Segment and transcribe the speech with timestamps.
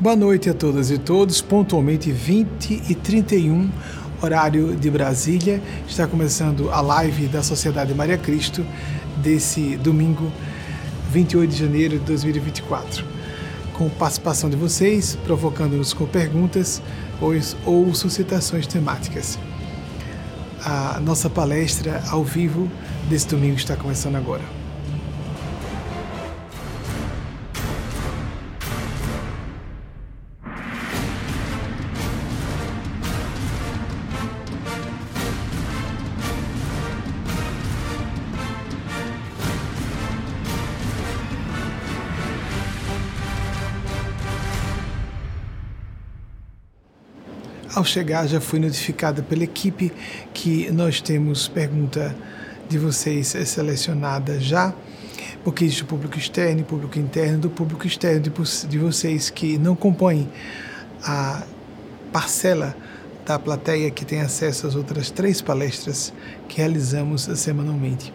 [0.00, 1.42] Boa noite a todas e todos.
[1.42, 3.70] Pontualmente 20 e 31,
[4.22, 5.62] horário de Brasília.
[5.86, 8.64] Está começando a live da Sociedade Maria Cristo
[9.18, 10.32] desse domingo,
[11.10, 13.04] 28 de janeiro de 2024.
[13.74, 16.80] Com participação de vocês, provocando-nos com perguntas
[17.20, 17.32] ou,
[17.66, 19.38] ou suscitações temáticas.
[20.64, 22.70] A nossa palestra ao vivo
[23.10, 24.59] desse domingo está começando agora.
[47.80, 49.90] Ao chegar, já fui notificada pela equipe
[50.34, 52.14] que nós temos pergunta
[52.68, 54.74] de vocês selecionada já,
[55.42, 58.30] porque existe o público externo e público interno, do público externo de,
[58.68, 60.28] de vocês que não compõem
[61.02, 61.42] a
[62.12, 62.76] parcela
[63.24, 66.12] da plateia que tem acesso às outras três palestras
[66.50, 68.12] que realizamos semanalmente.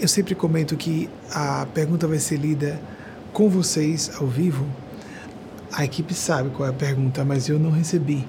[0.00, 2.80] Eu sempre comento que a pergunta vai ser lida
[3.34, 4.66] com vocês ao vivo.
[5.70, 8.26] A equipe sabe qual é a pergunta, mas eu não recebi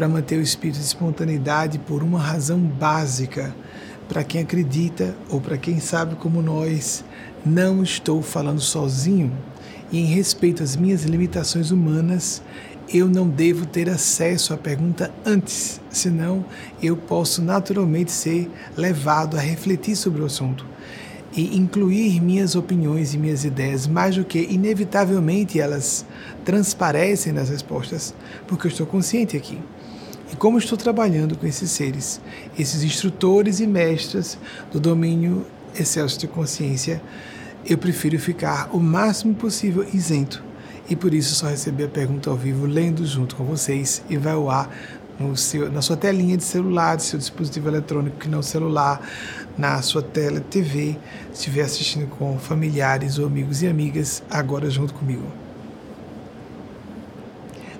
[0.00, 3.54] para manter o espírito de espontaneidade por uma razão básica.
[4.08, 7.04] Para quem acredita ou para quem sabe como nós,
[7.44, 9.30] não estou falando sozinho
[9.92, 12.40] e em respeito às minhas limitações humanas,
[12.88, 16.46] eu não devo ter acesso à pergunta antes, senão
[16.82, 20.64] eu posso naturalmente ser levado a refletir sobre o assunto
[21.36, 26.06] e incluir minhas opiniões e minhas ideias, mais do que inevitavelmente elas
[26.42, 28.14] transparecem nas respostas,
[28.46, 29.58] porque eu estou consciente aqui.
[30.40, 32.18] Como estou trabalhando com esses seres,
[32.58, 34.38] esses instrutores e mestres
[34.72, 35.44] do domínio
[35.78, 37.02] excelso de consciência,
[37.66, 40.42] eu prefiro ficar o máximo possível isento.
[40.88, 44.32] E por isso só receber a pergunta ao vivo, lendo junto com vocês, e vai
[44.32, 44.74] ao ar
[45.34, 48.98] seu, na sua telinha de celular, do seu dispositivo eletrônico que não celular,
[49.58, 50.96] na sua tela TV,
[51.34, 55.49] se estiver assistindo com familiares ou amigos e amigas, agora junto comigo.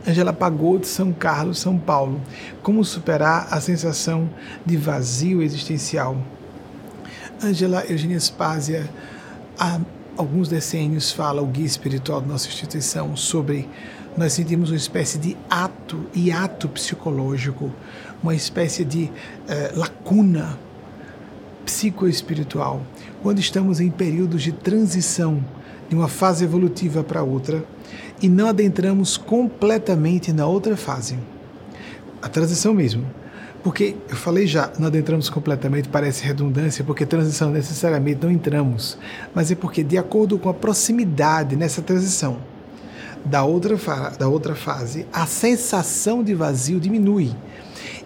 [0.06, 2.20] Angela Pagou de São Carlos, São Paulo.
[2.62, 4.30] Como superar a sensação
[4.64, 6.16] de vazio existencial?
[7.42, 8.88] Angela Eugênia Spásia,
[9.58, 9.78] há
[10.16, 13.68] alguns decênios, fala o guia espiritual da nossa instituição sobre
[14.16, 17.72] nós sentimos uma espécie de ato e ato psicológico,
[18.22, 19.10] uma espécie de
[19.48, 20.58] eh, lacuna
[21.64, 22.82] psicoespiritual,
[23.22, 25.42] quando estamos em períodos de transição
[25.88, 27.64] de uma fase evolutiva para outra
[28.20, 31.18] e não adentramos completamente na outra fase.
[32.22, 33.04] A transição mesmo.
[33.62, 38.96] Porque eu falei já, não adentramos completamente, parece redundância, porque transição necessariamente não entramos,
[39.34, 42.38] mas é porque, de acordo com a proximidade nessa transição
[43.22, 43.76] da outra,
[44.18, 47.34] da outra fase, a sensação de vazio diminui.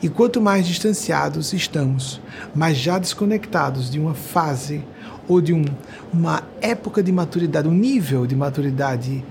[0.03, 2.21] E quanto mais distanciados estamos,
[2.55, 4.85] mais já desconectados de uma fase
[5.29, 5.65] ou de um,
[6.13, 9.25] uma época de maturidade, um nível de maturidade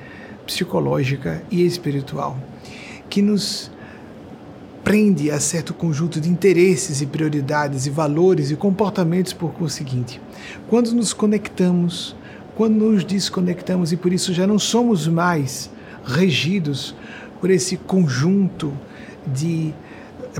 [0.45, 2.37] psicológica e espiritual,
[3.09, 3.71] que nos
[4.83, 10.19] prende a certo conjunto de interesses e prioridades e valores e comportamentos por conseguinte.
[10.69, 12.15] Quando nos conectamos,
[12.55, 15.69] quando nos desconectamos e por isso já não somos mais
[16.05, 16.93] regidos
[17.39, 18.73] por esse conjunto
[19.25, 19.73] de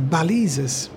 [0.02, 0.92] balizas,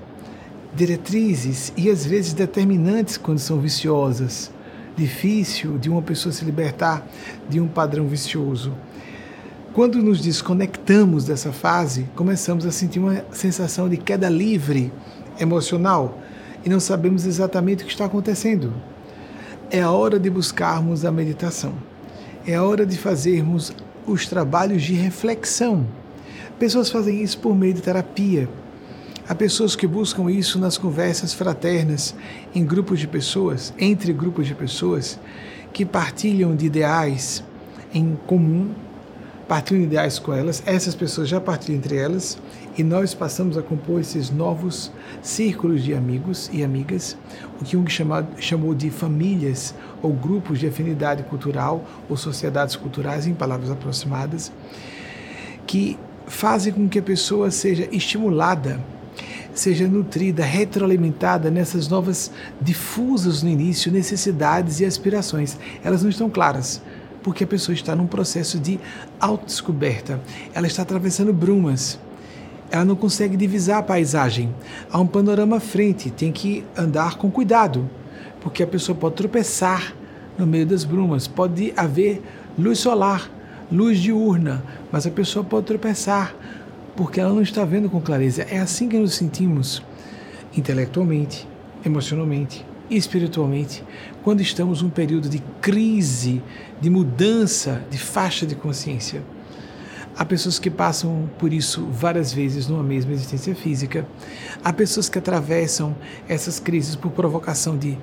[0.74, 4.50] diretrizes e às vezes determinantes quando são viciosas.
[4.96, 7.06] Difícil de uma pessoa se libertar
[7.48, 8.72] de um padrão vicioso.
[9.76, 14.90] Quando nos desconectamos dessa fase, começamos a sentir uma sensação de queda livre
[15.38, 16.18] emocional
[16.64, 18.72] e não sabemos exatamente o que está acontecendo.
[19.70, 21.74] É a hora de buscarmos a meditação.
[22.46, 23.70] É a hora de fazermos
[24.06, 25.86] os trabalhos de reflexão.
[26.58, 28.48] Pessoas fazem isso por meio de terapia.
[29.28, 32.14] Há pessoas que buscam isso nas conversas fraternas,
[32.54, 35.20] em grupos de pessoas, entre grupos de pessoas
[35.70, 37.44] que partilham de ideais
[37.92, 38.70] em comum
[39.48, 42.36] partilham ideais com elas, essas pessoas já partilham entre elas
[42.76, 44.90] e nós passamos a compor esses novos
[45.22, 47.16] círculos de amigos e amigas,
[47.60, 53.26] o que Jung chamado, chamou de famílias ou grupos de afinidade cultural ou sociedades culturais,
[53.26, 54.52] em palavras aproximadas,
[55.66, 55.96] que
[56.26, 58.80] fazem com que a pessoa seja estimulada,
[59.54, 65.56] seja nutrida, retroalimentada nessas novas difusas no início necessidades e aspirações.
[65.82, 66.82] Elas não estão claras
[67.26, 68.78] porque a pessoa está num processo de
[69.18, 70.20] autodescoberta.
[70.54, 71.98] Ela está atravessando brumas.
[72.70, 74.54] Ela não consegue divisar a paisagem.
[74.88, 77.90] Há um panorama à frente, tem que andar com cuidado,
[78.40, 79.92] porque a pessoa pode tropeçar
[80.38, 81.26] no meio das brumas.
[81.26, 82.22] Pode haver
[82.56, 83.28] luz solar,
[83.72, 84.62] luz diurna,
[84.92, 86.32] mas a pessoa pode tropeçar
[86.94, 88.42] porque ela não está vendo com clareza.
[88.48, 89.82] É assim que nos sentimos
[90.56, 91.44] intelectualmente,
[91.84, 93.84] emocionalmente espiritualmente
[94.22, 96.42] quando estamos num período de crise,
[96.80, 99.22] de mudança de faixa de consciência.
[100.18, 104.06] Há pessoas que passam por isso várias vezes numa mesma existência física.
[104.64, 105.94] Há pessoas que atravessam
[106.26, 107.98] essas crises por provocação de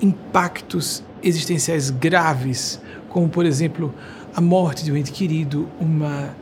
[0.00, 3.94] impactos existenciais graves, como, por exemplo,
[4.34, 6.34] a morte de um ente querido, uma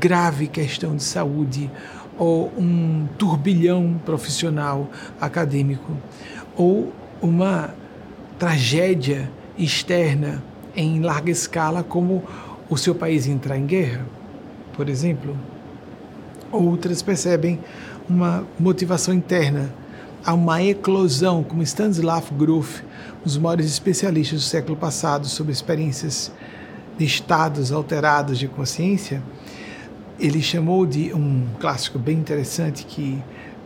[0.00, 1.70] grave questão de saúde,
[2.18, 4.90] ou um turbilhão profissional
[5.20, 5.96] acadêmico,
[6.56, 7.74] ou uma
[8.38, 10.42] tragédia externa
[10.76, 12.22] em larga escala, como
[12.70, 14.06] o seu país entrar em guerra,
[14.74, 15.36] por exemplo.
[16.52, 17.58] Outras percebem
[18.08, 19.72] uma motivação interna,
[20.24, 22.82] há uma eclosão, como Stanislav Grof,
[23.20, 26.32] um dos maiores especialistas do século passado sobre experiências
[26.96, 29.22] de estados alterados de consciência,
[30.18, 33.22] ele chamou de um clássico bem interessante que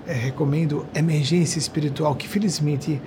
[0.06, 3.00] é, recomendo, Emergência Espiritual, que felizmente,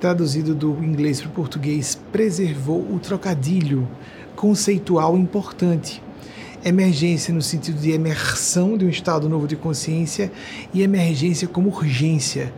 [0.00, 3.88] traduzido do inglês para o português, preservou o trocadilho
[4.36, 6.02] conceitual importante.
[6.64, 10.30] Emergência no sentido de emersão de um estado novo de consciência
[10.72, 12.52] e emergência como urgência.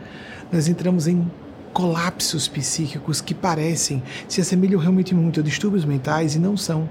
[0.53, 1.31] Nós entramos em
[1.73, 6.89] colapsos psíquicos que parecem, se assemelham realmente muito a distúrbios mentais e não são,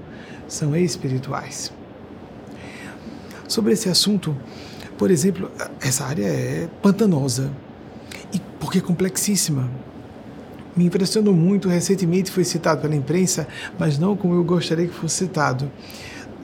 [0.48, 1.72] são espirituais.
[3.46, 4.36] Sobre esse assunto,
[4.96, 5.50] por exemplo,
[5.80, 7.50] essa área é pantanosa
[8.32, 9.68] e porque é complexíssima.
[10.76, 13.46] Me impressionou muito, recentemente foi citado pela imprensa,
[13.78, 15.70] mas não como eu gostaria que fosse citado,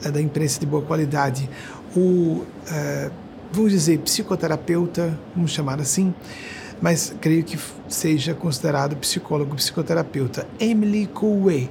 [0.03, 1.49] é da imprensa de boa qualidade.
[1.95, 3.09] O, é,
[3.51, 6.13] vamos dizer, psicoterapeuta, vamos chamar assim,
[6.81, 7.57] mas creio que
[7.87, 11.69] seja considerado psicólogo, psicoterapeuta, Emily Coué,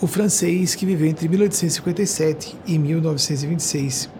[0.00, 4.15] o francês que viveu entre 1857 e 1926.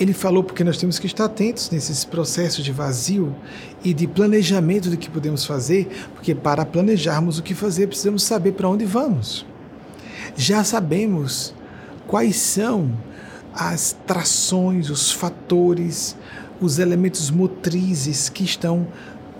[0.00, 3.36] Ele falou porque nós temos que estar atentos nesses processos de vazio
[3.84, 8.52] e de planejamento do que podemos fazer, porque para planejarmos o que fazer precisamos saber
[8.52, 9.44] para onde vamos.
[10.34, 11.54] Já sabemos
[12.06, 12.90] quais são
[13.52, 16.16] as trações, os fatores,
[16.62, 18.88] os elementos motrizes que estão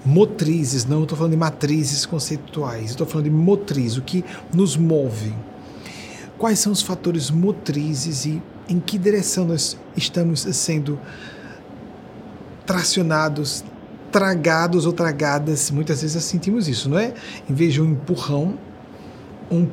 [0.05, 4.23] motrizes, não estou falando de matrizes conceituais, estou falando de motriz, o que
[4.53, 5.33] nos move.
[6.37, 10.99] Quais são os fatores motrizes e em que direção nós estamos sendo
[12.65, 13.65] tracionados,
[14.13, 15.73] tragados ou tragadas?
[15.73, 17.13] Muitas vezes sentimos isso, não é?
[17.49, 18.57] Em vez de um empurrão,
[19.51, 19.67] um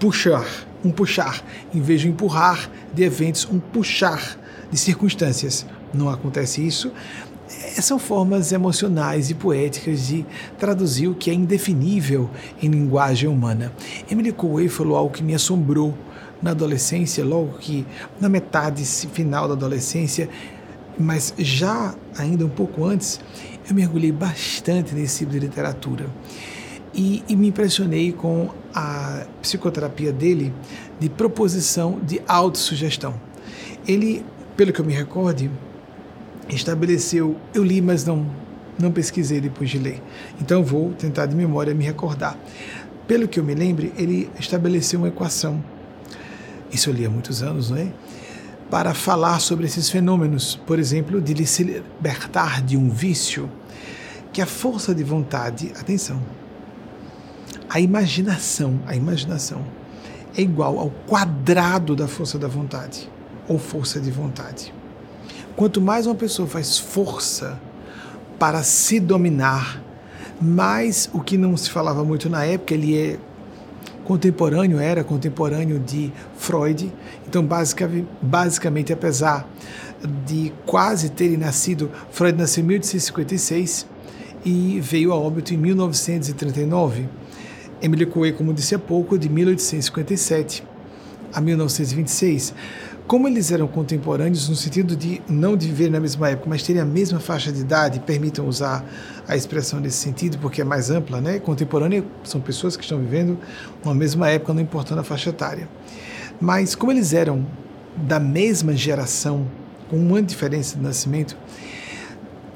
[0.00, 0.44] puxar,
[0.84, 1.44] um puxar.
[1.72, 4.36] Em vez de empurrar de eventos, um puxar
[4.70, 6.90] de circunstâncias não acontece isso,
[7.48, 10.26] é, são formas emocionais e poéticas de
[10.58, 12.28] traduzir o que é indefinível
[12.60, 13.72] em linguagem humana.
[14.10, 15.94] Emily Coué falou algo que me assombrou
[16.44, 17.86] na adolescência, logo que
[18.20, 20.28] na metade final da adolescência,
[20.98, 23.18] mas já ainda um pouco antes,
[23.66, 26.06] eu mergulhei bastante nesse tipo de literatura.
[26.94, 30.54] E, e, me impressionei com a psicoterapia dele
[31.00, 33.14] de proposição de autossugestão.
[33.88, 34.24] Ele,
[34.54, 35.50] pelo que eu me recorde,
[36.48, 38.44] estabeleceu, eu li, mas não
[38.76, 40.02] não pesquisei depois de ler.
[40.40, 42.36] Então vou tentar de memória me recordar.
[43.06, 45.62] Pelo que eu me lembre, ele estabeleceu uma equação.
[46.74, 47.92] Isso eu li há muitos anos, não é?
[48.68, 53.48] Para falar sobre esses fenômenos, por exemplo, de se libertar de um vício,
[54.32, 56.20] que a força de vontade, atenção,
[57.70, 59.64] a imaginação, a imaginação
[60.36, 63.08] é igual ao quadrado da força da vontade,
[63.46, 64.74] ou força de vontade.
[65.54, 67.60] Quanto mais uma pessoa faz força
[68.36, 69.80] para se dominar,
[70.40, 73.18] mais o que não se falava muito na época, ele é
[74.04, 76.92] contemporâneo, era contemporâneo de Freud.
[77.26, 77.46] Então,
[78.22, 79.48] basicamente, apesar
[80.26, 83.86] de quase terem nascido, Freud nasceu em 1856
[84.44, 87.08] e veio a óbito em 1939.
[87.80, 90.62] Emily Coué, como disse há pouco, de 1857
[91.32, 92.54] a 1926
[93.06, 96.80] como eles eram contemporâneos no sentido de não de viver na mesma época, mas terem
[96.80, 98.84] a mesma faixa de idade, permitam usar
[99.28, 101.38] a expressão nesse sentido, porque é mais ampla, né?
[101.38, 103.38] Contemporânea são pessoas que estão vivendo
[103.84, 105.68] uma mesma época, não importando a faixa etária.
[106.40, 107.46] Mas como eles eram
[107.96, 109.46] da mesma geração,
[109.90, 111.36] com uma diferença de nascimento,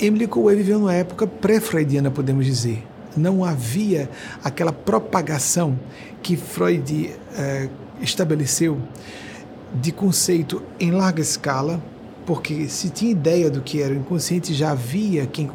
[0.01, 2.87] Emily Coué viveu numa época pré-freudiana, podemos dizer.
[3.17, 4.09] Não havia
[4.43, 5.79] aquela propagação
[6.23, 7.69] que Freud eh,
[8.01, 8.79] estabeleceu
[9.75, 11.83] de conceito em larga escala,
[12.27, 15.49] porque se tinha ideia do que era o inconsciente, já havia quem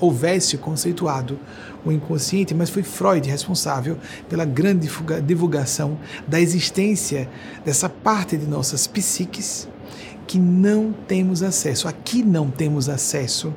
[0.00, 1.38] houvesse conceituado
[1.84, 3.96] o inconsciente, mas foi Freud responsável
[4.28, 4.88] pela grande
[5.24, 7.28] divulgação da existência
[7.64, 9.68] dessa parte de nossas psiques
[10.26, 11.88] que não temos acesso.
[11.88, 13.52] Aqui não temos acesso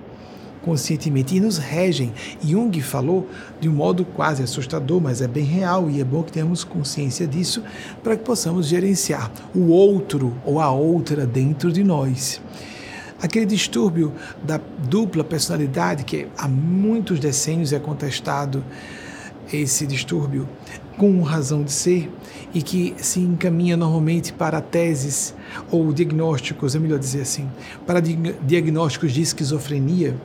[0.61, 2.13] conscientemente e nos regem.
[2.41, 3.27] Jung falou
[3.59, 7.27] de um modo quase assustador, mas é bem real e é bom que tenhamos consciência
[7.27, 7.63] disso
[8.03, 12.41] para que possamos gerenciar o outro ou a outra dentro de nós.
[13.21, 14.11] Aquele distúrbio
[14.43, 18.63] da dupla personalidade que há muitos decênios é contestado,
[19.53, 20.47] esse distúrbio
[20.97, 22.11] com razão de ser
[22.53, 25.33] e que se encaminha normalmente para teses
[25.69, 27.49] ou diagnósticos, é melhor dizer assim,
[27.85, 30.15] para diagnósticos de esquizofrenia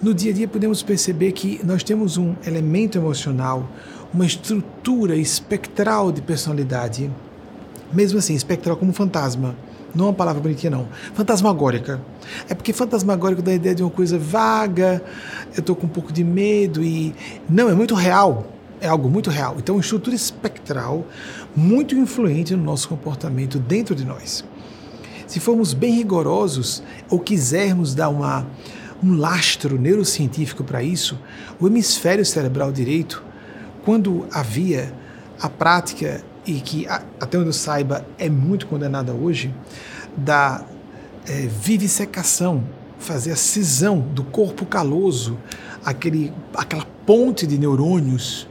[0.00, 3.68] no dia a dia podemos perceber que nós temos um elemento emocional,
[4.14, 7.10] uma estrutura espectral de personalidade,
[7.92, 9.56] mesmo assim, espectral como fantasma.
[9.94, 10.86] Não é uma palavra bonitinha, não.
[11.14, 12.00] Fantasmagórica.
[12.48, 15.02] É porque fantasmagórico dá a ideia de uma coisa vaga,
[15.54, 17.14] eu estou com um pouco de medo e.
[17.48, 18.46] Não, é muito real.
[18.80, 19.56] É algo muito real.
[19.58, 21.04] Então, uma estrutura espectral
[21.56, 24.44] muito influente no nosso comportamento dentro de nós.
[25.26, 28.46] Se formos bem rigorosos ou quisermos dar uma
[29.02, 31.18] um lastro neurocientífico para isso,
[31.60, 33.22] o hemisfério cerebral direito,
[33.84, 34.92] quando havia
[35.40, 39.54] a prática, e que até onde eu saiba é muito condenada hoje,
[40.16, 40.64] da
[41.26, 42.64] é, vivisecação,
[42.98, 45.38] fazer a cisão do corpo caloso,
[45.84, 48.48] aquele, aquela ponte de neurônios,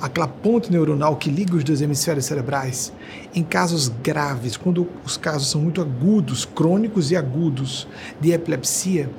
[0.00, 2.92] aquela ponte neuronal que liga os dois hemisférios cerebrais,
[3.34, 7.86] em casos graves, quando os casos são muito agudos, crônicos e agudos
[8.20, 9.10] de epilepsia,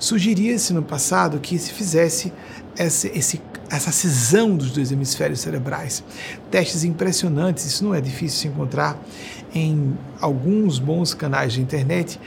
[0.00, 2.32] Sugeria-se no passado que se fizesse
[2.74, 3.38] essa, esse,
[3.68, 6.02] essa cisão dos dois hemisférios cerebrais.
[6.50, 8.98] Testes impressionantes, isso não é difícil se encontrar
[9.54, 12.18] em alguns bons canais de internet.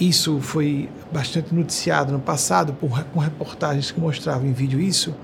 [0.00, 5.14] Isso foi bastante noticiado no passado por, com reportagens que mostravam em vídeo isso,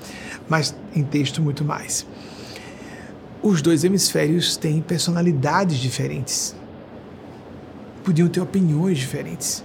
[0.46, 2.06] mas em texto muito mais.
[3.42, 6.54] Os dois hemisférios têm personalidades diferentes,
[8.04, 9.64] podiam ter opiniões diferentes.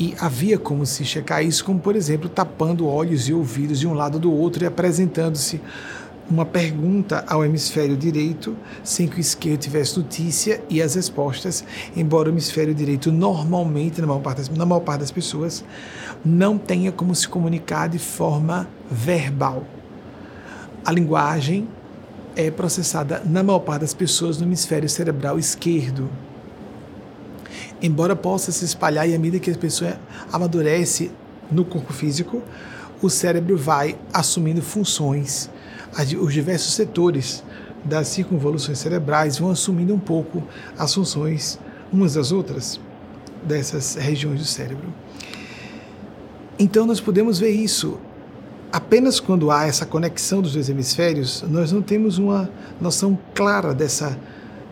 [0.00, 3.92] E havia como se checar isso, como por exemplo, tapando olhos e ouvidos de um
[3.92, 5.60] lado do outro e apresentando-se
[6.30, 11.62] uma pergunta ao hemisfério direito, sem que o esquerdo tivesse notícia e as respostas,
[11.94, 15.62] embora o hemisfério direito normalmente, na maior parte das, na maior parte das pessoas,
[16.24, 19.64] não tenha como se comunicar de forma verbal.
[20.82, 21.68] A linguagem
[22.34, 26.08] é processada, na maior parte das pessoas, no hemisfério cerebral esquerdo
[27.82, 29.98] embora possa se espalhar e à medida que a pessoa
[30.32, 31.10] amadurece
[31.50, 32.42] no corpo físico,
[33.02, 35.50] o cérebro vai assumindo funções,
[36.20, 37.42] os diversos setores
[37.84, 40.42] das circunvoluções cerebrais vão assumindo um pouco
[40.78, 41.58] as funções
[41.92, 42.78] umas das outras
[43.42, 44.92] dessas regiões do cérebro.
[46.58, 47.98] Então nós podemos ver isso
[48.70, 54.16] apenas quando há essa conexão dos dois hemisférios, nós não temos uma noção clara dessa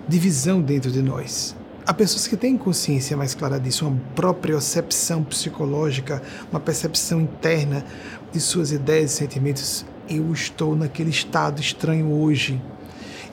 [0.06, 1.56] divisão dentro de nós.
[1.88, 7.82] Há pessoas que têm consciência mais clara disso, uma propriocepção psicológica, uma percepção interna
[8.30, 9.86] de suas ideias e sentimentos.
[10.06, 12.60] Eu estou naquele estado estranho hoje.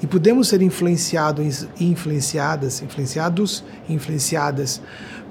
[0.02, 4.82] E podemos ser influenciados e influenciadas, influenciados e influenciadas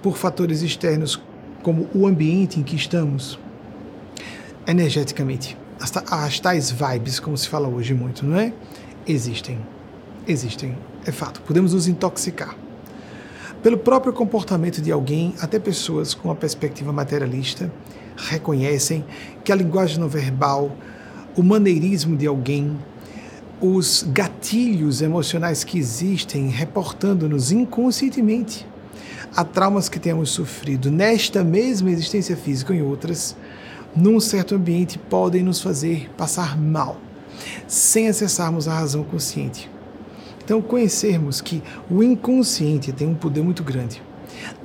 [0.02, 1.19] por fatores externos
[1.62, 3.38] como o ambiente em que estamos,
[4.66, 5.57] energeticamente.
[5.81, 8.52] As, as tais vibes, como se fala hoje muito, não é?
[9.07, 9.59] Existem.
[10.28, 10.76] Existem.
[11.07, 11.40] É fato.
[11.40, 12.54] Podemos nos intoxicar
[13.64, 17.73] pelo próprio comportamento de alguém, até pessoas com uma perspectiva materialista
[18.14, 19.02] reconhecem
[19.42, 20.71] que a linguagem não verbal,
[21.35, 22.76] o maneirismo de alguém,
[23.62, 28.66] os gatilhos emocionais que existem reportando-nos inconscientemente
[29.35, 33.35] a traumas que temos sofrido nesta mesma existência física e em outras,
[33.97, 37.00] num certo ambiente, podem nos fazer passar mal,
[37.66, 39.73] sem acessarmos a razão consciente.
[40.45, 44.03] Então, conhecermos que o inconsciente tem um poder muito grande.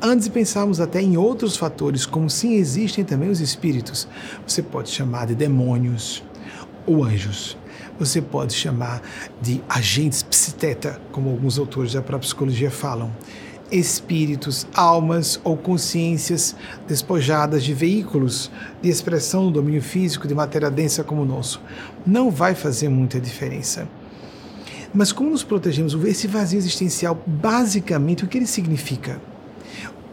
[0.02, 4.08] Antes de pensarmos até em outros fatores, como sim existem também os espíritos,
[4.46, 6.22] você pode chamar de demônios
[6.86, 7.58] ou anjos.
[7.98, 9.02] Você pode chamar
[9.42, 13.12] de agentes psiteta, como alguns autores da própria psicologia falam.
[13.72, 16.56] Espíritos, almas ou consciências
[16.88, 18.50] despojadas de veículos
[18.82, 21.62] de expressão no domínio físico de matéria densa como o nosso.
[22.06, 23.88] Não vai fazer muita diferença.
[24.94, 25.94] Mas como nos protegemos?
[26.06, 29.22] Esse vazio existencial, basicamente, o que ele significa?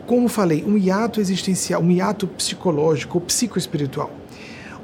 [0.07, 4.11] Como falei, um hiato existencial, um hiato psicológico ou psicoespiritual.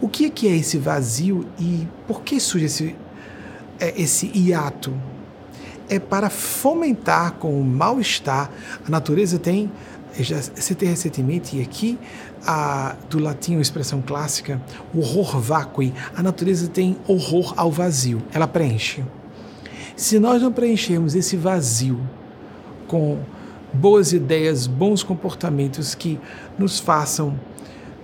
[0.00, 2.96] O que é, que é esse vazio e por que surge esse,
[3.78, 4.92] é, esse hiato?
[5.88, 8.50] É para fomentar com o mal-estar.
[8.84, 9.70] A natureza tem,
[10.18, 11.98] já citei recentemente, e aqui
[12.44, 14.60] a, do latim, a expressão clássica,
[14.92, 15.92] o horror vacui.
[16.16, 19.04] A natureza tem horror ao vazio, ela preenche.
[19.96, 22.00] Se nós não preenchermos esse vazio
[22.86, 23.18] com
[23.72, 26.18] boas ideias, bons comportamentos que
[26.58, 27.38] nos façam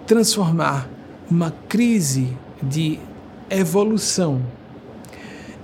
[0.06, 0.88] transformar
[1.30, 2.98] uma crise de
[3.50, 4.42] evolução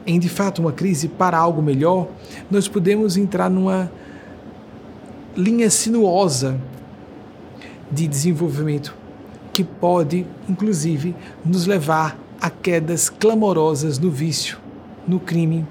[0.06, 2.08] em de fato uma crise para algo melhor,
[2.50, 3.90] nós podemos entrar numa
[5.36, 6.60] linha sinuosa
[7.90, 8.94] de desenvolvimento
[9.52, 11.14] que pode, inclusive,
[11.44, 14.58] nos levar a quedas clamorosas no vício,
[15.06, 15.66] no crime,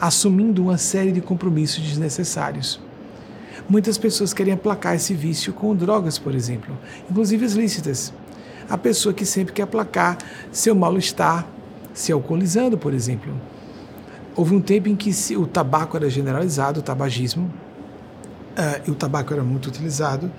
[0.00, 2.80] assumindo uma série de compromissos desnecessários.
[3.68, 6.76] Muitas pessoas querem aplacar esse vício com drogas, por exemplo,
[7.10, 8.12] inclusive as lícitas.
[8.68, 10.18] A pessoa que sempre quer aplacar
[10.52, 11.46] seu mal-estar
[11.92, 13.34] se alcoolizando, por exemplo.
[14.36, 17.52] Houve um tempo em que o tabaco era generalizado, o tabagismo,
[18.56, 20.30] uh, e o tabaco era muito utilizado,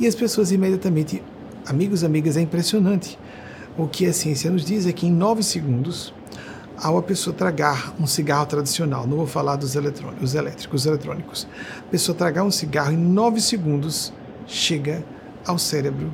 [0.00, 1.22] e as pessoas imediatamente,
[1.64, 3.16] amigos, amigas, é impressionante.
[3.78, 6.12] O que a ciência nos diz é que em nove segundos,
[6.82, 11.48] ao a pessoa tragar um cigarro tradicional, não vou falar dos eletrônicos, elétricos, os eletrônicos,
[11.78, 14.12] a pessoa tragar um cigarro em nove segundos
[14.46, 15.04] chega
[15.46, 16.12] ao cérebro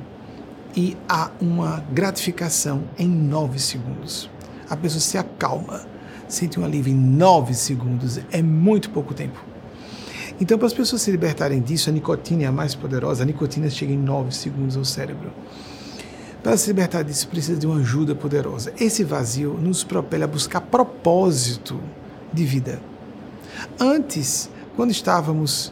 [0.75, 4.29] e há uma gratificação em nove segundos.
[4.69, 5.85] A pessoa se acalma,
[6.27, 9.39] sente um alívio em nove segundos, é muito pouco tempo.
[10.41, 13.69] Então, para as pessoas se libertarem disso, a nicotina é a mais poderosa, a nicotina
[13.69, 15.31] chega em nove segundos ao cérebro.
[16.43, 18.73] Para se libertar disso, precisa de uma ajuda poderosa.
[18.77, 21.79] Esse vazio nos propele a buscar propósito
[22.33, 22.81] de vida.
[23.79, 25.71] Antes, quando estávamos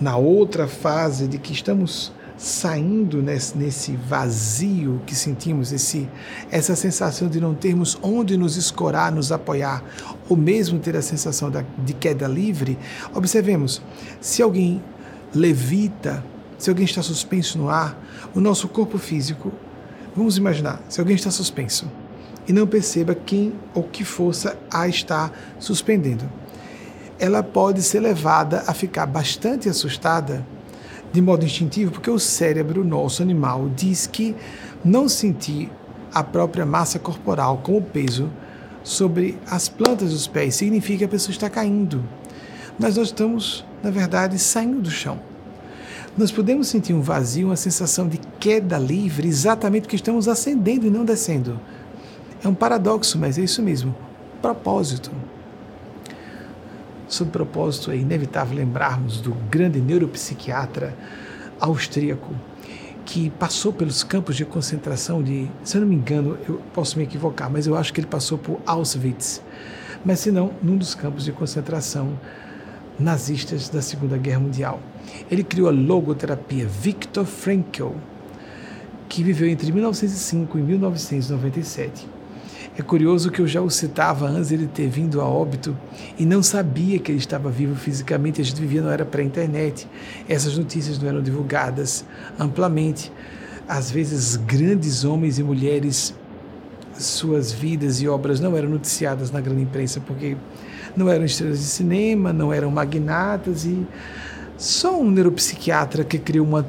[0.00, 6.08] na outra fase de que estamos saindo nesse, nesse vazio que sentimos, esse,
[6.50, 9.84] essa sensação de não termos onde nos escorar, nos apoiar,
[10.30, 12.78] ou mesmo ter a sensação da, de queda livre,
[13.14, 13.82] observemos:
[14.18, 14.82] se alguém
[15.34, 16.24] levita,
[16.56, 18.02] se alguém está suspenso no ar,
[18.34, 19.52] o nosso corpo físico,
[20.16, 21.90] vamos imaginar, se alguém está suspenso
[22.48, 26.24] e não perceba quem ou que força a está suspendendo,
[27.18, 30.46] ela pode ser levada a ficar bastante assustada
[31.12, 34.34] de modo instintivo, porque o cérebro nosso animal diz que
[34.84, 35.70] não sentir
[36.12, 38.30] a própria massa corporal com o peso
[38.82, 42.02] sobre as plantas dos pés significa que a pessoa está caindo.
[42.78, 45.18] Mas nós estamos, na verdade, saindo do chão.
[46.16, 50.90] Nós podemos sentir um vazio, uma sensação de queda livre, exatamente porque estamos ascendendo e
[50.90, 51.60] não descendo.
[52.42, 53.94] É um paradoxo, mas é isso mesmo.
[54.40, 55.10] Propósito.
[57.06, 60.96] Sobre propósito, é inevitável lembrarmos do grande neuropsiquiatra
[61.60, 62.34] austríaco
[63.04, 67.04] que passou pelos campos de concentração de, se eu não me engano, eu posso me
[67.04, 69.40] equivocar, mas eu acho que ele passou por Auschwitz,
[70.04, 72.18] mas se não, num dos campos de concentração
[72.98, 74.80] nazistas da Segunda Guerra Mundial.
[75.30, 77.90] Ele criou a logoterapia Viktor Frankl,
[79.08, 82.16] que viveu entre 1905 e 1997.
[82.78, 85.74] É curioso que eu já o citava antes ele ter vindo a óbito
[86.18, 88.42] e não sabia que ele estava vivo fisicamente.
[88.42, 89.88] A gente vivia não era pré-internet.
[90.28, 92.04] Essas notícias não eram divulgadas
[92.38, 93.10] amplamente.
[93.66, 96.14] Às vezes, grandes homens e mulheres,
[96.98, 100.36] suas vidas e obras não eram noticiadas na grande imprensa porque
[100.96, 103.86] não eram estrelas de cinema, não eram magnatas e
[104.56, 106.66] só um neuropsiquiatra que criou uma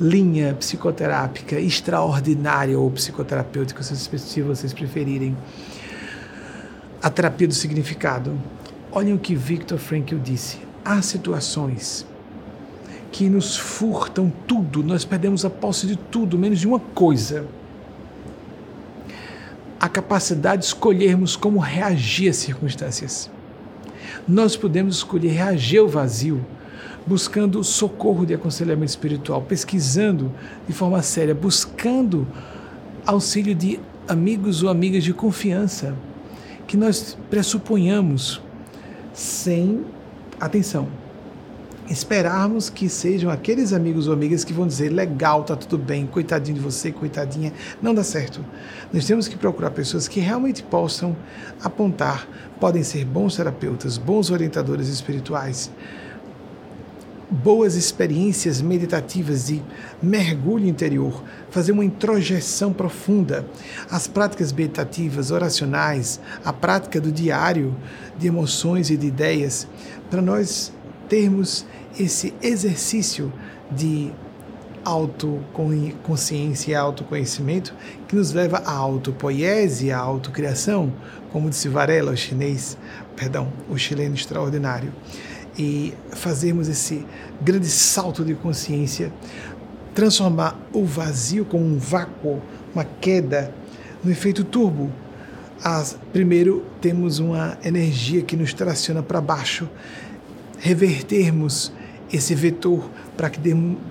[0.00, 5.36] linha psicoterápica extraordinária ou psicoterapêutica, se vocês preferirem,
[7.00, 8.36] a terapia do significado.
[8.90, 10.58] Olhem o que Viktor Frankl disse.
[10.84, 12.04] Há situações
[13.12, 17.46] que nos furtam tudo, nós perdemos a posse de tudo, menos de uma coisa.
[19.78, 23.30] A capacidade de escolhermos como reagir às circunstâncias.
[24.26, 26.44] Nós podemos escolher reagir ao vazio
[27.06, 30.32] buscando socorro de aconselhamento espiritual, pesquisando
[30.66, 32.26] de forma séria, buscando
[33.04, 35.94] auxílio de amigos ou amigas de confiança
[36.66, 38.40] que nós pressuponhamos
[39.12, 39.84] sem
[40.40, 40.88] atenção.
[41.90, 46.56] Esperarmos que sejam aqueles amigos ou amigas que vão dizer legal, tá tudo bem, coitadinho
[46.56, 48.44] de você, coitadinha, não dá certo.
[48.92, 51.16] Nós temos que procurar pessoas que realmente possam
[51.62, 52.28] apontar,
[52.60, 55.70] podem ser bons terapeutas, bons orientadores espirituais,
[57.32, 59.62] boas experiências meditativas de
[60.02, 63.46] mergulho interior, fazer uma introjeção profunda.
[63.90, 67.74] As práticas meditativas, oracionais, a prática do diário
[68.18, 69.66] de emoções e de ideias,
[70.10, 70.72] para nós
[71.12, 71.66] termos
[72.00, 73.30] esse exercício
[73.70, 74.10] de
[74.82, 77.74] autoconsciência e autoconhecimento
[78.08, 80.90] que nos leva à autopoiese, à autocriação,
[81.30, 82.78] como disse Varela, o chinês,
[83.14, 84.90] perdão, o chileno extraordinário
[85.58, 87.04] e fazermos esse
[87.42, 89.12] grande salto de consciência,
[89.94, 92.40] transformar o vazio como um vácuo,
[92.74, 93.52] uma queda,
[94.02, 94.90] no efeito turbo.
[95.62, 99.68] As, primeiro, temos uma energia que nos traciona para baixo,
[100.62, 101.72] revertermos
[102.10, 103.40] esse vetor para que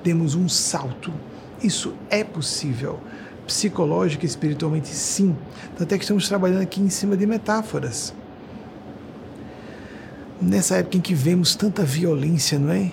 [0.03, 1.13] demos um salto.
[1.61, 2.97] Isso é possível.
[3.45, 5.35] Psicológica e espiritualmente, sim.
[5.77, 8.13] Tanto é que estamos trabalhando aqui em cima de metáforas.
[10.41, 12.91] Nessa época em que vemos tanta violência, não é?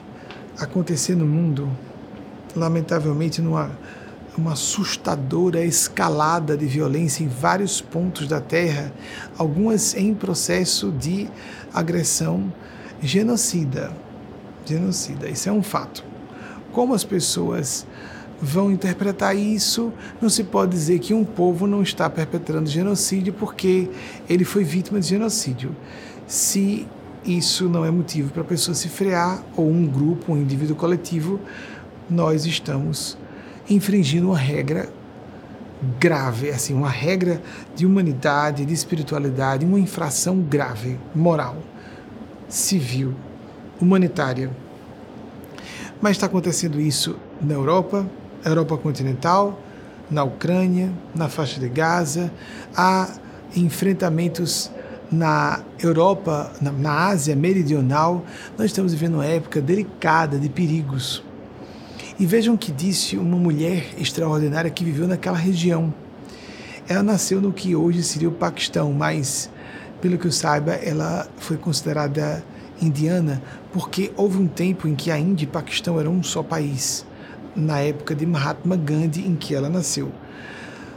[0.59, 1.71] Acontecer no mundo,
[2.57, 3.71] lamentavelmente, numa
[4.37, 8.93] uma assustadora escalada de violência em vários pontos da Terra,
[9.37, 11.29] algumas em processo de
[11.75, 12.53] agressão
[13.03, 13.93] genocida.
[14.65, 16.05] Genocida, isso é um fato.
[16.73, 17.87] Como as pessoas
[18.41, 23.91] vão interpretar isso, não se pode dizer que um povo não está perpetrando genocídio porque
[24.29, 25.75] ele foi vítima de genocídio.
[26.27, 26.87] Se
[27.25, 31.41] isso não é motivo para a pessoa se frear, ou um grupo, um indivíduo coletivo,
[32.09, 33.19] nós estamos
[33.69, 34.89] infringindo uma regra
[35.99, 37.41] grave, assim, uma regra
[37.75, 41.57] de humanidade, de espiritualidade, uma infração grave, moral,
[42.49, 43.15] civil,
[43.81, 44.51] humanitária.
[46.01, 48.07] Mas está acontecendo isso na Europa,
[48.45, 49.61] Europa continental,
[50.11, 52.33] na Ucrânia, na faixa de Gaza,
[52.77, 53.09] há
[53.55, 54.71] enfrentamentos
[55.11, 58.25] na Europa, na, na Ásia Meridional.
[58.57, 61.23] Nós estamos vivendo uma época delicada de perigos
[62.19, 65.95] e vejam que disse uma mulher extraordinária que viveu naquela região.
[66.89, 69.51] Ela nasceu no que hoje seria o Paquistão, mas,
[70.01, 72.45] pelo que eu saiba, ela foi considerada
[72.81, 77.05] indiana porque houve um tempo em que a Índia e Paquistão eram um só país,
[77.55, 80.13] na época de Mahatma Gandhi, em que ela nasceu.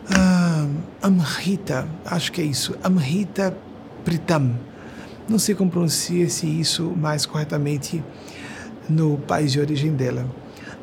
[0.09, 0.67] Ah,
[1.01, 3.55] Amrita, acho que é isso, Amrita
[4.05, 4.55] Pritam.
[5.27, 8.03] Não sei como pronuncia-se isso mais corretamente
[8.89, 10.25] no país de origem dela.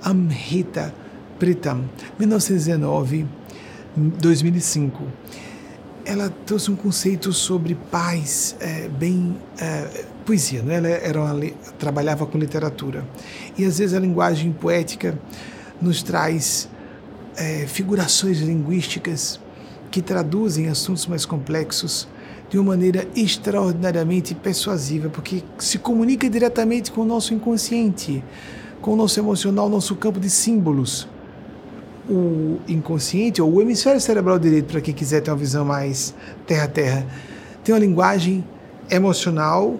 [0.03, 0.95] Amrita
[1.39, 1.85] Pritam,
[2.19, 3.27] 1919,
[3.97, 5.05] 2005.
[6.09, 10.77] Ela trouxe um conceito sobre paz é, bem é, poesia, né?
[10.77, 13.05] ela era uma, trabalhava com literatura
[13.57, 15.19] e às vezes a linguagem poética
[15.81, 16.69] nos traz
[17.37, 19.39] é, figurações linguísticas
[19.91, 22.09] que traduzem assuntos mais complexos
[22.51, 28.25] de uma maneira extraordinariamente persuasiva, porque se comunica diretamente com o nosso inconsciente
[28.81, 31.09] com o nosso emocional, nosso campo de símbolos.
[32.09, 36.15] O inconsciente, ou o hemisfério cerebral direito, para quem quiser ter uma visão mais
[36.47, 37.07] terra-terra,
[37.63, 38.43] tem uma linguagem
[38.91, 39.79] emocional,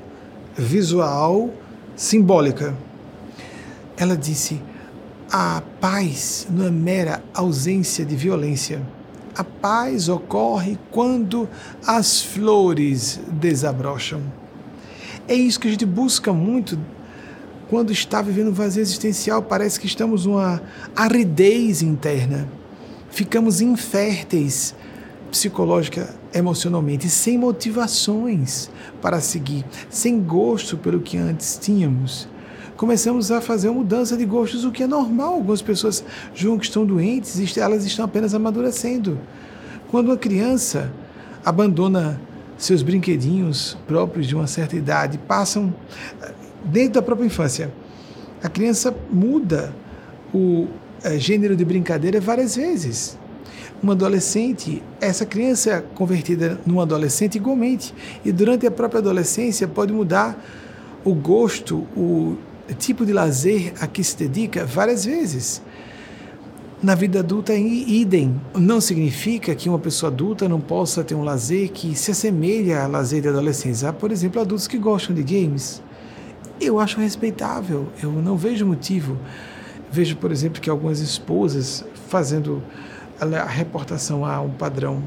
[0.57, 1.51] visual,
[1.97, 2.75] simbólica.
[3.97, 4.61] Ela disse:
[5.31, 8.81] a paz não é mera ausência de violência.
[9.37, 11.49] A paz ocorre quando
[11.87, 14.23] as flores desabrocham.
[15.29, 16.79] É isso que a gente busca muito
[17.69, 20.63] quando está vivendo um vazio existencial, parece que estamos numa
[20.97, 22.49] aridez interna.
[23.11, 24.75] Ficamos inférteis
[25.31, 28.71] psicológica, emocionalmente, sem motivações
[29.03, 32.27] para seguir, sem gosto pelo que antes tínhamos.
[32.77, 35.35] Começamos a fazer uma mudança de gostos, o que é normal.
[35.35, 36.03] Algumas pessoas
[36.35, 39.19] julgam que estão doentes e elas estão apenas amadurecendo.
[39.91, 40.91] Quando uma criança
[41.45, 42.21] abandona
[42.57, 45.75] seus brinquedinhos próprios de uma certa idade, passam
[46.65, 47.73] dentro da própria infância.
[48.43, 49.75] A criança muda
[50.33, 50.67] o
[51.03, 53.19] é, gênero de brincadeira várias vezes.
[53.83, 57.95] Um adolescente, essa criança é convertida num adolescente igualmente,
[58.25, 60.45] e durante a própria adolescência pode mudar
[61.05, 62.37] o gosto, o
[62.79, 65.63] tipo de lazer a que se dedica várias vezes.
[66.83, 68.41] Na vida adulta, idem.
[68.55, 72.91] Não significa que uma pessoa adulta não possa ter um lazer que se assemelha ao
[72.91, 73.83] lazer de adolescentes.
[73.83, 75.83] Há, por exemplo, adultos que gostam de games,
[76.61, 79.17] eu acho respeitável, eu não vejo motivo.
[79.91, 82.63] Vejo, por exemplo, que algumas esposas fazendo
[83.21, 85.03] a reportação a um padrão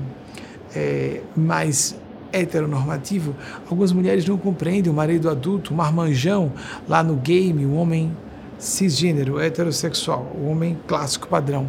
[0.75, 1.95] é, mais
[2.33, 3.35] heteronormativo,
[3.69, 6.51] algumas mulheres não compreendem o marido adulto, um marmanjão
[6.87, 8.15] lá no game, um homem
[8.57, 11.67] cisgênero, heterossexual, o homem clássico padrão.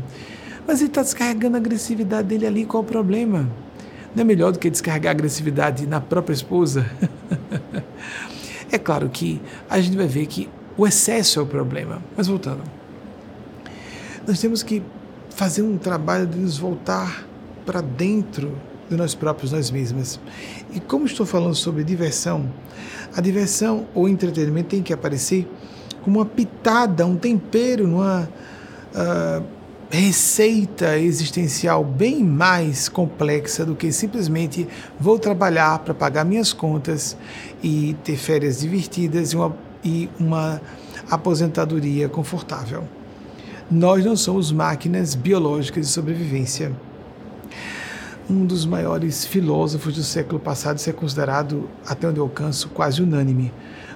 [0.66, 3.48] Mas ele está descarregando a agressividade dele ali, qual o problema?
[4.14, 6.86] Não é melhor do que descarregar a agressividade na própria esposa?
[8.72, 12.02] É claro que a gente vai ver que o excesso é o problema.
[12.16, 12.62] Mas voltando,
[14.26, 14.82] nós temos que
[15.28, 17.26] fazer um trabalho de nos voltar
[17.66, 18.56] para dentro
[18.88, 20.18] de nós próprios, nós mesmas.
[20.72, 22.50] E como estou falando sobre diversão,
[23.14, 25.46] a diversão ou entretenimento tem que aparecer
[26.02, 28.28] como uma pitada, um tempero, numa
[28.94, 29.44] uh,
[29.92, 34.66] receita existencial bem mais complexa do que simplesmente
[34.98, 37.14] vou trabalhar para pagar minhas contas
[37.62, 40.62] e ter férias divertidas e uma, e uma
[41.10, 42.84] aposentadoria confortável.
[43.70, 46.72] Nós não somos máquinas biológicas de sobrevivência.
[48.30, 53.02] um dos maiores filósofos do século passado, ser é considerado, até onde eu alcanço, quase
[53.02, 53.52] unânime.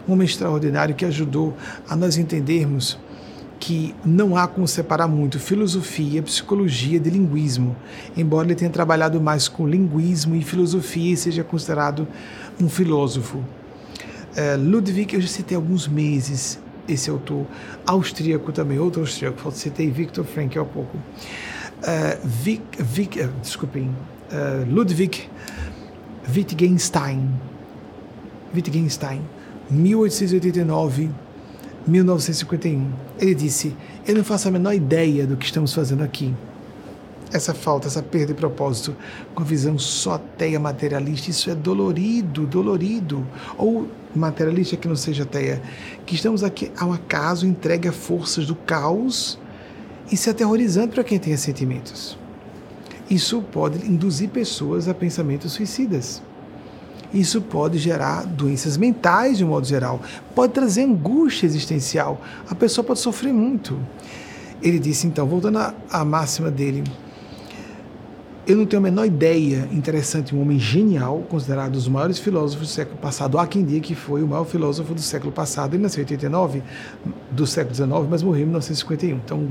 [0.06, 1.56] Um homem extraordinário que ajudou
[1.88, 2.98] a nós entendermos
[3.58, 7.74] que não há como separar muito filosofia, psicologia de linguismo,
[8.16, 12.06] embora ele tenha trabalhado mais com linguismo e filosofia e seja considerado
[12.60, 13.42] um filósofo.
[14.34, 17.46] É, Ludwig, eu já citei alguns meses esse autor
[17.86, 20.96] austríaco também, outro austríaco, citei Viktor Frankl há pouco.
[20.96, 23.90] Uh, Vic, Vic, uh, desculpem,
[24.30, 25.28] uh, Ludwig
[26.34, 27.28] Wittgenstein,
[28.54, 29.22] Wittgenstein,
[29.70, 31.10] 1889
[31.86, 32.90] 1951.
[33.18, 33.74] Ele disse:
[34.06, 36.34] Eu não faço a menor ideia do que estamos fazendo aqui.
[37.32, 38.94] Essa falta, essa perda de propósito,
[39.34, 43.26] com visão só teia materialista, isso é dolorido, dolorido.
[43.58, 45.60] Ou materialista que não seja teia,
[46.04, 49.38] que estamos aqui ao acaso, entregue a forças do caos
[50.10, 52.16] e se aterrorizando para quem tem sentimentos.
[53.10, 56.22] Isso pode induzir pessoas a pensamentos suicidas.
[57.12, 60.00] Isso pode gerar doenças mentais de um modo geral,
[60.34, 62.20] pode trazer angústia existencial.
[62.48, 63.78] A pessoa pode sofrer muito.
[64.62, 65.58] Ele disse então, voltando
[65.90, 66.82] à máxima dele,
[68.46, 72.68] eu não tenho a menor ideia, interessante, um homem genial, considerado um dos maiores filósofos
[72.68, 73.40] do século passado.
[73.40, 75.74] Há quem diga que foi o maior filósofo do século passado.
[75.74, 76.62] Ele nasceu em 89,
[77.32, 79.16] do século XIX, mas morreu em 1951.
[79.16, 79.48] Então,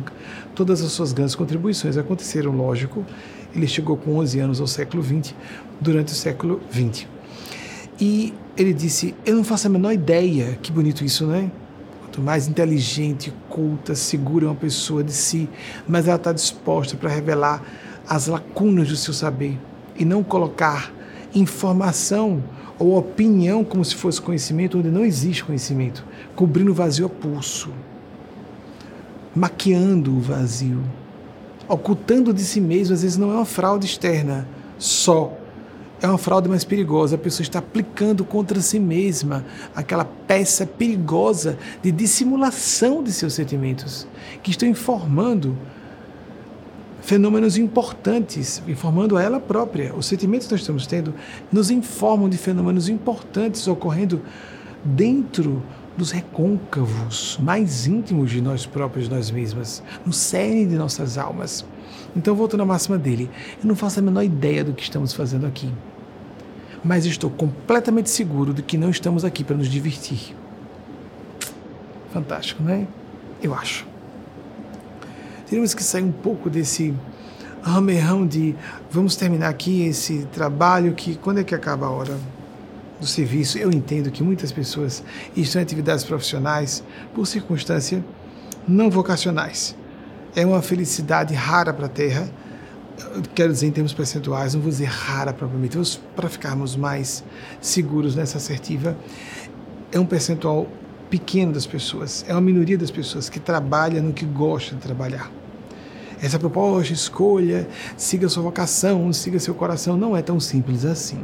[0.55, 3.05] todas as suas grandes contribuições aconteceram, lógico.
[3.53, 5.35] Ele chegou com 11 anos ao século XX,
[5.81, 7.14] durante o século XX.
[7.99, 10.57] E ele disse: Eu não faço a menor ideia.
[10.61, 11.51] Que bonito isso, né?
[12.01, 15.49] Quanto mais inteligente, culta, segura uma pessoa de si,
[15.87, 17.63] mas ela está disposta para revelar
[18.07, 19.57] as lacunas do seu saber
[19.97, 20.93] e não colocar
[21.33, 22.43] informação
[22.77, 26.03] ou opinião como se fosse conhecimento onde não existe conhecimento,
[26.35, 27.69] cobrindo o vazio a pulso,
[29.35, 30.83] maquiando o vazio,
[31.67, 35.33] ocultando de si mesmo, às vezes não é uma fraude externa só,
[36.01, 37.15] é uma fraude mais perigosa.
[37.15, 44.07] A pessoa está aplicando contra si mesma aquela peça perigosa de dissimulação de seus sentimentos,
[44.43, 45.57] que estão informando
[47.01, 49.93] fenômenos importantes, informando a ela própria.
[49.95, 51.13] Os sentimentos que nós estamos tendo
[51.51, 54.21] nos informam de fenômenos importantes ocorrendo
[54.83, 55.61] dentro
[55.95, 61.63] dos recôncavos mais íntimos de nós próprios, nós mesmas, no cerne de nossas almas.
[62.15, 63.29] Então, voltando à máxima dele,
[63.61, 65.69] eu não faço a menor ideia do que estamos fazendo aqui,
[66.83, 70.35] mas estou completamente seguro de que não estamos aqui para nos divertir.
[72.13, 72.87] Fantástico, não é?
[73.43, 73.85] Eu acho
[75.45, 76.93] teríamos que sair um pouco desse
[77.61, 78.55] ramerrão de
[78.91, 82.17] vamos terminar aqui esse trabalho que quando é que acaba a hora
[82.99, 83.57] do serviço?
[83.57, 85.03] Eu entendo que muitas pessoas
[85.35, 88.01] estão em atividades profissionais por circunstâncias
[88.67, 89.75] não vocacionais.
[90.35, 92.29] É uma felicidade rara para a Terra,
[93.33, 95.77] quero dizer em termos percentuais, não vou dizer rara propriamente,
[96.13, 97.23] para ficarmos mais
[97.61, 98.97] seguros nessa assertiva,
[99.93, 100.67] é um percentual
[101.09, 105.31] pequeno das pessoas, é uma minoria das pessoas que trabalha no que gosta de trabalhar.
[106.21, 111.23] Essa proposta, escolha, siga sua vocação, siga seu coração, não é tão simples assim.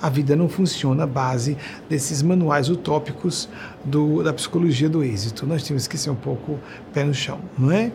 [0.00, 1.56] A vida não funciona à base
[1.88, 3.48] desses manuais utópicos
[3.82, 5.46] do, da psicologia do êxito.
[5.46, 6.58] Nós temos que ser um pouco
[6.92, 7.92] pé no chão, não é?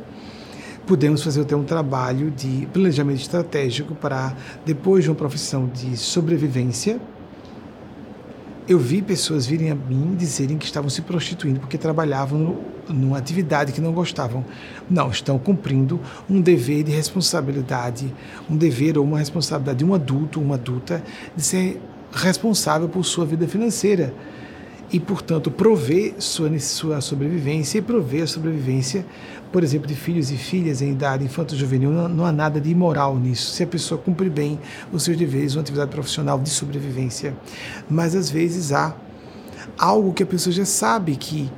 [0.86, 7.00] Podemos fazer até um trabalho de planejamento estratégico para, depois de uma profissão de sobrevivência,
[8.68, 13.18] eu vi pessoas virem a mim dizerem que estavam se prostituindo porque trabalhavam no, numa
[13.18, 14.46] atividade que não gostavam.
[14.90, 18.14] Não, estão cumprindo um dever de responsabilidade,
[18.50, 21.04] um dever ou uma responsabilidade de um adulto, uma adulta,
[21.36, 24.14] de ser responsável por sua vida financeira
[24.92, 29.06] e, portanto, prover sua, sua sobrevivência e prover a sobrevivência,
[29.52, 31.92] por exemplo, de filhos e filhas em idade infanto-juvenil.
[31.92, 34.60] Não, não há nada de imoral nisso, se a pessoa cumpre bem
[34.92, 37.34] os seus deveres, uma atividade profissional de sobrevivência.
[37.90, 38.94] Mas, às vezes, há
[39.78, 41.50] algo que a pessoa já sabe que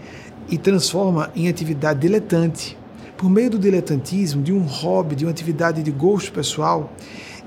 [0.50, 2.78] e transforma em atividade diletante.
[3.18, 6.92] Por meio do diletantismo, de um hobby, de uma atividade de gosto pessoal,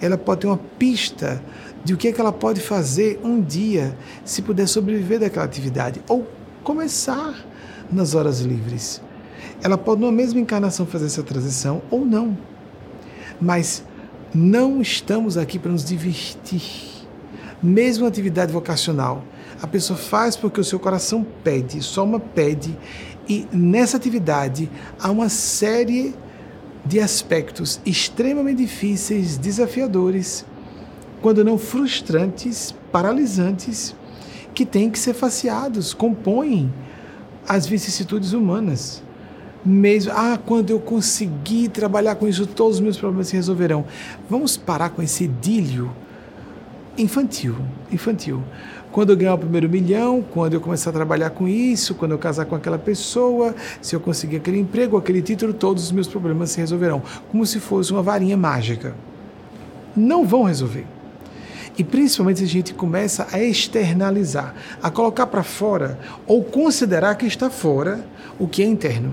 [0.01, 1.43] ela pode ter uma pista
[1.87, 6.03] de o que, é que ela pode fazer um dia se puder sobreviver daquela atividade
[6.09, 6.27] ou
[6.65, 7.47] começar
[7.93, 9.01] nas horas livres.
[9.63, 12.37] Ela pode, numa mesma encarnação, fazer essa transição ou não.
[13.41, 13.85] Mas
[14.35, 17.07] não estamos aqui para nos divertir.
[17.63, 19.23] Mesmo atividade vocacional,
[19.63, 22.77] a pessoa faz porque o seu coração pede, só uma pede,
[23.29, 24.69] e nessa atividade
[24.99, 26.17] há uma série
[26.85, 30.45] de aspectos extremamente difíceis, desafiadores
[31.21, 33.95] quando não frustrantes, paralisantes,
[34.55, 36.73] que têm que ser faceados, compõem
[37.47, 39.03] as vicissitudes humanas.
[39.65, 43.85] mesmo, ah, quando eu conseguir trabalhar com isso, todos os meus problemas se resolverão.
[44.31, 45.91] Vamos parar com esse idílio
[46.97, 47.57] infantil,
[47.91, 48.43] infantil.
[48.93, 52.19] Quando eu ganhar o primeiro milhão, quando eu começar a trabalhar com isso, quando eu
[52.19, 56.51] casar com aquela pessoa, se eu conseguir aquele emprego, aquele título, todos os meus problemas
[56.51, 57.03] se resolverão.
[57.31, 58.95] Como se fosse uma varinha mágica.
[59.95, 60.87] Não vão resolver.
[61.79, 67.51] E principalmente a gente começa a externalizar, a colocar para fora ou considerar que está
[67.51, 68.05] fora
[68.39, 69.13] o que é interno.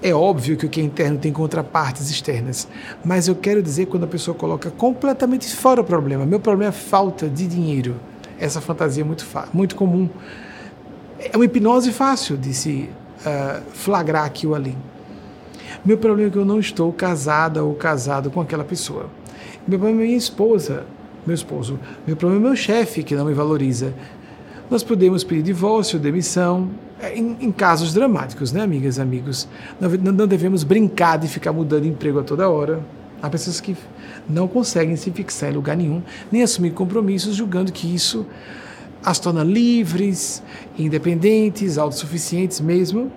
[0.00, 2.68] É óbvio que o que é interno tem contrapartes externas,
[3.04, 6.24] mas eu quero dizer quando a pessoa coloca completamente fora o problema.
[6.24, 7.96] Meu problema é falta de dinheiro.
[8.38, 10.08] Essa fantasia é muito, muito comum.
[11.18, 12.88] É uma hipnose fácil de se
[13.26, 14.76] uh, flagrar aquilo ali.
[15.84, 19.10] Meu problema é que eu não estou casada ou casado com aquela pessoa.
[19.68, 20.86] Meu problema é minha esposa,
[21.26, 21.78] meu esposo.
[22.06, 23.92] Meu problema é meu chefe que não me valoriza.
[24.70, 29.46] Nós podemos pedir divórcio, demissão, é, em, em, casos dramáticos, né, amigas amigos?
[29.78, 32.80] Não, não devemos brincar de ficar mudando de emprego a toda hora.
[33.20, 33.76] Há pessoas que
[34.26, 36.02] não conseguem se fixar em lugar nenhum,
[36.32, 38.24] nem assumir compromissos, julgando que isso
[39.04, 40.42] as torna livres,
[40.78, 43.12] independentes, autossuficientes mesmo.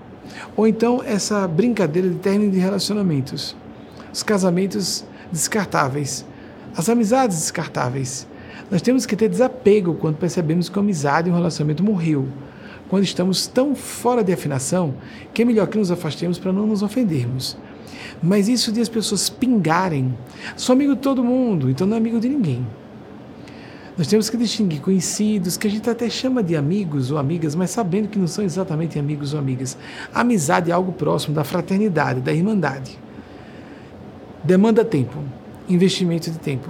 [0.58, 3.56] Ou então essa brincadeira de término de relacionamentos.
[4.12, 6.26] Os casamentos descartáveis,
[6.76, 8.28] as amizades descartáveis.
[8.70, 12.28] Nós temos que ter desapego quando percebemos que a amizade e um relacionamento morreu
[12.92, 14.94] quando estamos tão fora de afinação
[15.34, 17.58] que é melhor que nos afastemos para não nos ofendermos.
[18.22, 20.14] Mas isso de as pessoas pingarem,
[20.58, 22.68] sou amigo de todo mundo, então não é amigo de ninguém.
[23.98, 27.70] Nós temos que distinguir conhecidos, que a gente até chama de amigos ou amigas, mas
[27.70, 29.78] sabendo que não são exatamente amigos ou amigas.
[30.14, 33.00] A amizade é algo próximo da fraternidade, da irmandade.
[34.44, 35.18] Demanda tempo,
[35.74, 36.70] investimento de tempo.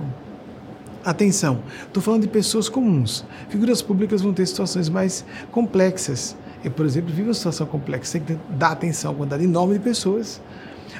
[1.03, 3.25] Atenção, estou falando de pessoas comuns.
[3.49, 6.35] Figuras públicas vão ter situações mais complexas.
[6.63, 9.79] Eu, por exemplo, vivo uma situação complexa, tem que dar atenção a quantidade enorme de
[9.79, 10.39] pessoas,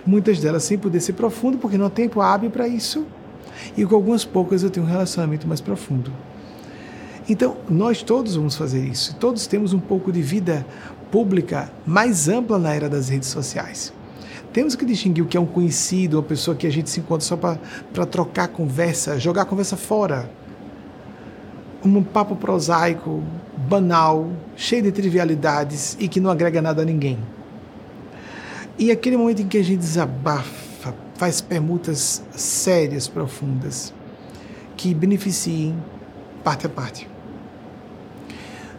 [0.06, 3.06] muitas delas sem poder ser profundo, porque não há tempo hábil para isso,
[3.78, 6.12] e com algumas poucas eu tenho um relacionamento mais profundo.
[7.30, 9.16] Então, nós todos vamos fazer isso.
[9.18, 10.66] Todos temos um pouco de vida
[11.12, 13.94] pública mais ampla na era das redes sociais.
[14.54, 17.26] Temos que distinguir o que é um conhecido, uma pessoa que a gente se encontra
[17.26, 20.30] só para trocar conversa, jogar conversa fora.
[21.84, 23.24] Um papo prosaico,
[23.70, 27.18] banal, cheio de trivialidades e que não agrega nada a ninguém.
[28.78, 33.94] E aquele momento em que a gente desabafa, faz permutas sérias, profundas,
[34.76, 35.76] que beneficiem
[36.44, 37.08] parte a parte.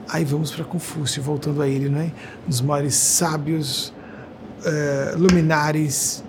[0.09, 2.13] Aí vamos para Confúcio, voltando a ele, não é?
[2.47, 3.95] Um dos maiores sábios
[4.63, 6.23] uh, luminares,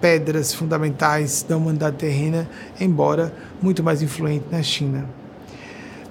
[0.00, 2.48] pedras fundamentais da humanidade terrena,
[2.80, 5.06] embora muito mais influente na China.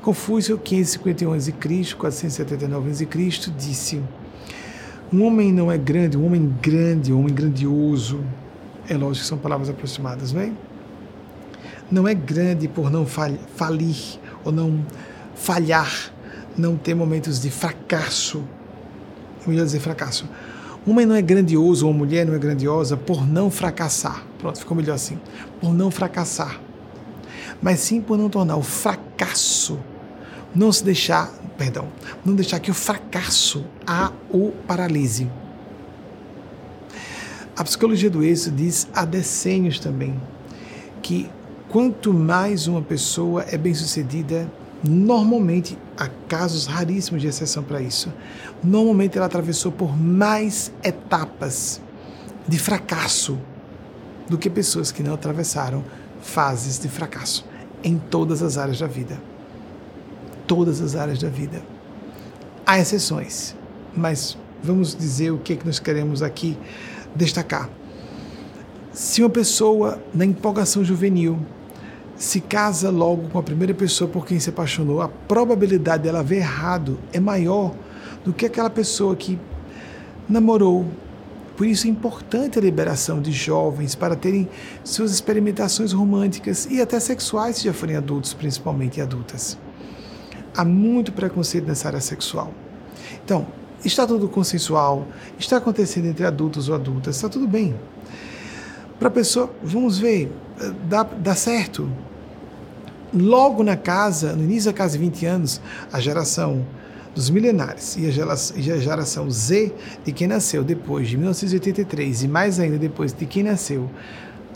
[0.01, 4.01] Confúcio, 551 a.C., 479 a.C., disse:
[5.11, 8.21] Um homem não é grande, um homem grande, um homem grandioso.
[8.87, 10.51] É lógico que são palavras aproximadas, não é?
[11.91, 14.85] Não é grande por não falir ou não
[15.35, 16.13] falhar,
[16.57, 18.43] não ter momentos de fracasso.
[19.45, 20.27] Eu ia dizer fracasso
[20.87, 24.23] um homem não é grandioso ou uma mulher não é grandiosa por não fracassar.
[24.37, 25.19] Pronto, ficou melhor assim.
[25.59, 26.59] Por não fracassar.
[27.61, 29.77] Mas sim por não tornar o fracasso,
[30.55, 31.89] não se deixar, perdão,
[32.25, 35.29] não deixar que o fracasso a o paralise.
[37.55, 40.19] A psicologia do êxito diz há decênios também
[41.01, 41.29] que
[41.67, 44.49] quanto mais uma pessoa é bem-sucedida,
[44.81, 48.11] Normalmente, há casos raríssimos de exceção para isso.
[48.63, 51.81] Normalmente, ela atravessou por mais etapas
[52.47, 53.37] de fracasso
[54.27, 55.83] do que pessoas que não atravessaram
[56.21, 57.45] fases de fracasso
[57.83, 59.19] em todas as áreas da vida.
[60.45, 61.61] Todas as áreas da vida.
[62.65, 63.55] Há exceções,
[63.95, 66.57] mas vamos dizer o que, é que nós queremos aqui
[67.15, 67.69] destacar.
[68.91, 71.39] Se uma pessoa, na empolgação juvenil,
[72.15, 76.37] se casa logo com a primeira pessoa por quem se apaixonou, a probabilidade dela ver
[76.37, 77.73] errado é maior
[78.23, 79.39] do que aquela pessoa que
[80.27, 80.85] namorou.
[81.57, 84.47] Por isso é importante a liberação de jovens para terem
[84.83, 89.57] suas experimentações românticas e até sexuais, se já forem adultos, principalmente adultas.
[90.55, 92.53] Há muito preconceito nessa área sexual.
[93.25, 93.45] Então,
[93.83, 95.07] está tudo consensual,
[95.37, 97.75] está acontecendo entre adultos ou adultas, está tudo bem.
[98.97, 100.31] Para a pessoa, vamos ver,
[100.87, 101.89] dá, dá certo,
[103.13, 105.61] logo na casa, no início da casa de 20 anos,
[105.91, 106.65] a geração
[107.15, 108.07] dos milenares e
[108.71, 109.73] a geração Z
[110.05, 113.89] de quem nasceu depois de 1983 e mais ainda depois de quem nasceu,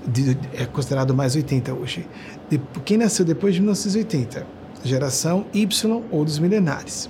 [0.07, 2.07] de, é considerado mais 80 hoje,
[2.49, 4.45] de, quem nasceu depois de 1980,
[4.83, 7.09] geração Y ou dos milenares.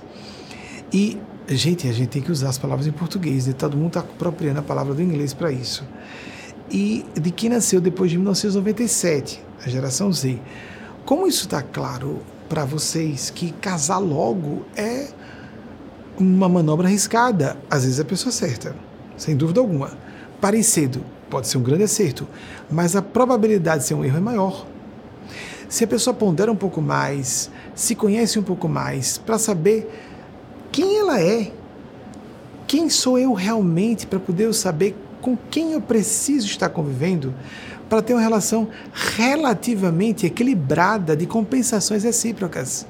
[0.92, 3.52] E Gente, a gente tem que usar as palavras em português, né?
[3.52, 5.84] todo mundo está apropriando a palavra do inglês para isso.
[6.70, 10.40] E de quem nasceu depois de 1997, a geração Z.
[11.04, 15.08] Como isso está claro para vocês que casar logo é
[16.18, 18.74] uma manobra arriscada, às vezes a pessoa certa,
[19.16, 19.92] sem dúvida alguma.
[20.40, 22.28] Parecido pode ser um grande acerto,
[22.70, 24.66] mas a probabilidade de ser um erro é maior.
[25.68, 29.90] Se a pessoa pondera um pouco mais, se conhece um pouco mais, para saber
[30.70, 31.50] quem ela é,
[32.66, 37.34] quem sou eu realmente, para poder saber com quem eu preciso estar convivendo,
[37.88, 42.86] para ter uma relação relativamente equilibrada de compensações recíprocas.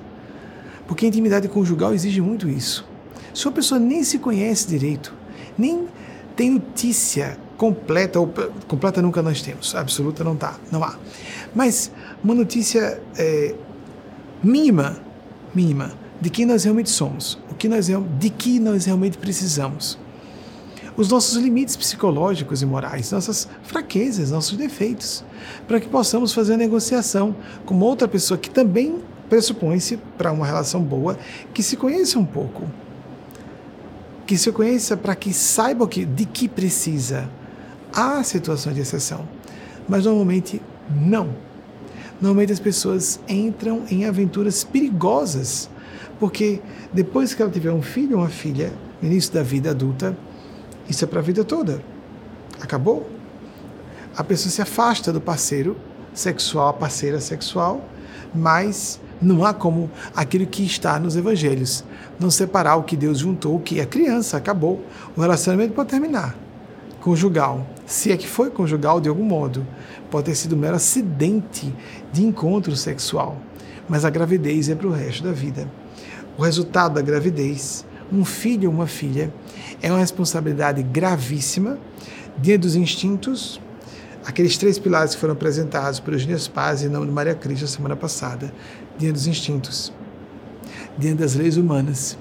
[0.86, 2.86] Porque a intimidade conjugal exige muito isso.
[3.34, 5.12] Se uma pessoa nem se conhece direito,
[5.58, 5.88] nem
[6.36, 8.32] tem notícia completa, ou
[8.68, 10.96] completa nunca nós temos, absoluta não tá, não há.
[11.54, 11.90] Mas
[12.22, 13.54] uma notícia é,
[14.42, 14.96] mínima,
[15.54, 19.98] mínima, de quem nós realmente somos, o que nós, de que nós realmente precisamos.
[20.96, 25.24] Os nossos limites psicológicos e morais, nossas fraquezas, nossos defeitos,
[25.66, 27.34] para que possamos fazer a negociação
[27.66, 31.18] com outra pessoa que também pressupõe-se para uma relação boa,
[31.52, 32.62] que se conheça um pouco.
[34.26, 37.28] Que se conheça para que saiba que, de que precisa.
[37.92, 39.28] Há situações de exceção,
[39.88, 40.60] mas normalmente
[40.90, 41.30] não.
[42.20, 45.68] Normalmente as pessoas entram em aventuras perigosas,
[46.18, 46.60] porque
[46.92, 50.16] depois que ela tiver um filho ou uma filha, no início da vida adulta,
[50.88, 51.82] isso é para a vida toda.
[52.60, 53.08] Acabou.
[54.16, 55.76] A pessoa se afasta do parceiro
[56.12, 57.86] sexual, a parceira sexual,
[58.34, 61.84] mas não há como aquilo que está nos evangelhos
[62.18, 64.82] não separar o que Deus juntou, o que é criança, acabou.
[65.16, 66.36] O relacionamento pode terminar.
[67.00, 69.66] Conjugal, se é que foi conjugal de algum modo,
[70.10, 71.74] pode ter sido um mero acidente
[72.12, 73.36] de encontro sexual,
[73.88, 75.68] mas a gravidez é para o resto da vida.
[76.38, 79.32] O resultado da gravidez, um filho ou uma filha,
[79.82, 81.78] é uma responsabilidade gravíssima
[82.38, 83.60] diante dos instintos,
[84.24, 87.94] aqueles três pilares que foram apresentados por Eugênio Paz e nome de Maria Cristo semana
[87.94, 88.52] passada,
[88.98, 89.92] diante dos instintos,
[90.96, 92.16] diante das leis humanas,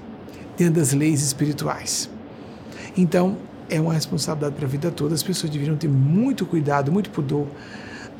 [0.56, 2.10] diante das leis espirituais.
[2.96, 3.36] Então,
[3.68, 5.14] é uma responsabilidade para a vida toda.
[5.14, 7.46] As pessoas deveriam ter muito cuidado, muito pudor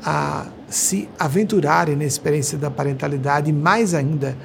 [0.03, 4.37] a se aventurarem na experiência da parentalidade e mais ainda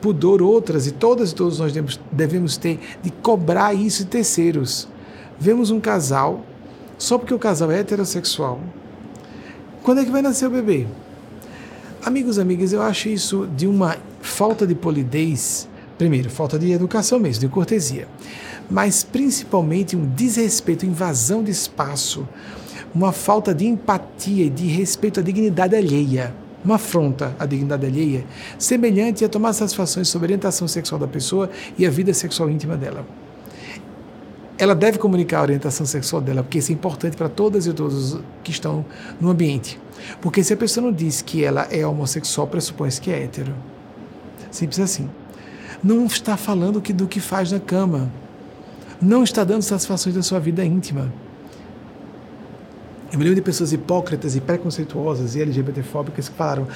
[0.00, 1.72] pudor outras e todas e todos nós
[2.12, 4.88] devemos, ter de cobrar isso de terceiros.
[5.38, 6.44] Vemos um casal
[6.98, 8.60] só porque o casal é heterossexual.
[9.82, 10.86] Quando é que vai nascer o bebê?
[12.04, 17.40] Amigos, amigas, eu acho isso de uma falta de polidez, primeiro, falta de educação mesmo,
[17.40, 18.06] de cortesia,
[18.70, 22.28] mas principalmente um desrespeito, invasão de espaço,
[22.94, 28.26] uma falta de empatia e de respeito à dignidade alheia, uma afronta à dignidade alheia,
[28.58, 31.48] semelhante a tomar satisfações sobre a orientação sexual da pessoa
[31.78, 33.06] e a vida sexual íntima dela.
[34.58, 38.18] Ela deve comunicar a orientação sexual dela, porque isso é importante para todas e todos
[38.42, 38.84] que estão
[39.18, 39.80] no ambiente.
[40.20, 43.54] Porque se a pessoa não diz que ela é homossexual, pressupõe-se que é hétero.
[44.50, 45.10] Simples assim.
[45.82, 48.10] Não está falando que, do que faz na cama.
[49.00, 51.12] Não está dando satisfações da sua vida íntima.
[53.12, 56.66] Eu me lembro de pessoas hipócritas e preconceituosas e LGBTfóbicas que falaram: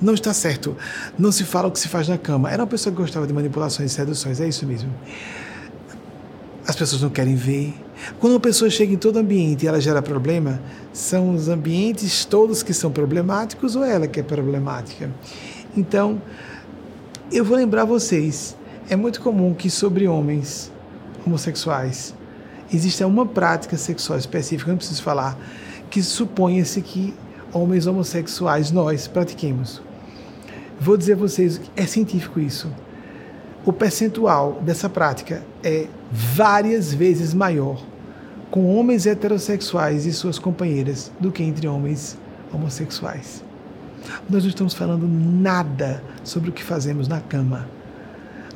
[0.00, 0.76] não está certo,
[1.18, 2.50] não se fala o que se faz na cama.
[2.50, 4.90] Era uma pessoa que gostava de manipulações e seduções, é isso mesmo.
[6.68, 7.74] As pessoas não querem ver,
[8.20, 10.60] quando uma pessoa chega em todo ambiente e ela gera problema,
[10.92, 15.10] são os ambientes todos que são problemáticos ou ela que é problemática.
[15.74, 16.20] Então,
[17.32, 18.54] eu vou lembrar vocês,
[18.90, 20.70] é muito comum que sobre homens
[21.24, 22.14] homossexuais
[22.70, 25.38] exista uma prática sexual específica, não preciso falar,
[25.88, 27.14] que suponha-se que
[27.50, 29.80] homens homossexuais nós pratiquemos.
[30.78, 32.70] Vou dizer a vocês, é científico isso
[33.64, 37.82] o percentual dessa prática é várias vezes maior
[38.50, 42.16] com homens heterossexuais e suas companheiras do que entre homens
[42.52, 43.44] homossexuais.
[44.28, 47.68] Nós não estamos falando nada sobre o que fazemos na cama.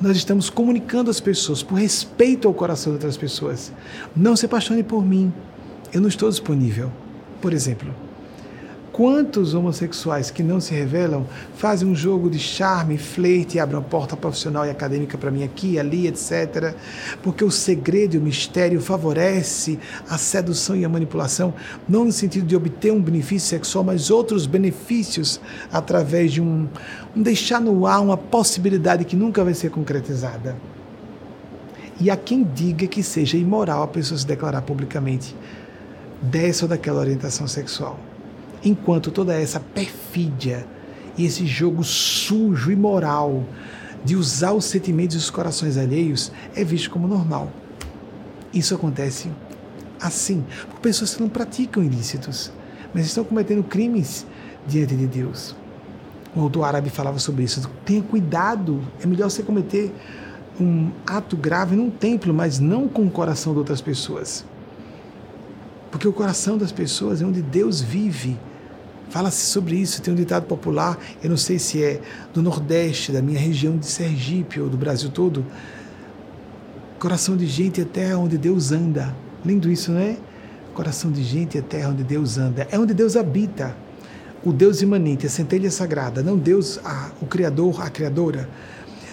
[0.01, 3.73] Nós estamos comunicando às pessoas por respeito ao coração de outras pessoas.
[4.17, 5.33] Não se apaixone por mim.
[5.93, 6.91] Eu não estou disponível.
[7.41, 7.95] Por exemplo,
[8.93, 11.27] Quantos homossexuais que não se revelam
[11.57, 15.79] fazem um jogo de charme, flerte abrem uma porta profissional e acadêmica para mim aqui,
[15.79, 16.75] ali, etc.
[17.23, 19.79] Porque o segredo e o mistério favorece
[20.11, 21.55] a sedução e a manipulação,
[21.89, 25.41] não no sentido de obter um benefício sexual, mas outros benefícios
[25.73, 26.69] através de um,
[27.17, 30.55] um deixar no ar uma possibilidade que nunca vai ser concretizada.
[31.99, 35.35] E há quem diga que seja imoral a pessoa se declarar publicamente
[36.21, 37.99] dessa ou daquela orientação sexual
[38.65, 40.67] enquanto toda essa perfídia
[41.17, 43.45] e esse jogo sujo e moral
[44.05, 47.51] de usar os sentimentos e os corações alheios é visto como normal.
[48.53, 49.31] Isso acontece
[50.01, 52.53] assim, por pessoas que não praticam ilícitos,
[52.93, 54.27] mas estão cometendo crimes
[54.67, 55.55] diante de Deus.
[56.35, 57.69] O autor árabe falava sobre isso.
[57.85, 59.93] Tenha cuidado, é melhor você cometer
[60.61, 64.45] um ato grave num templo, mas não com o coração de outras pessoas.
[65.91, 68.39] Porque o coração das pessoas é onde Deus vive.
[69.13, 72.01] Fala-se sobre isso, tem um ditado popular, eu não sei se é
[72.33, 75.45] do Nordeste, da minha região de Sergipe ou do Brasil todo.
[76.99, 79.15] Coração de gente é terra onde Deus anda.
[79.45, 80.17] Lindo isso, não é?
[80.73, 82.67] Coração de gente é terra onde Deus anda.
[82.71, 83.77] É onde Deus habita.
[84.43, 88.49] O Deus imanente, a centelha sagrada, não Deus, a, o Criador, a Criadora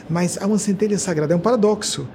[0.10, 1.34] mas há uma centelha sagrada.
[1.34, 2.08] É um paradoxo.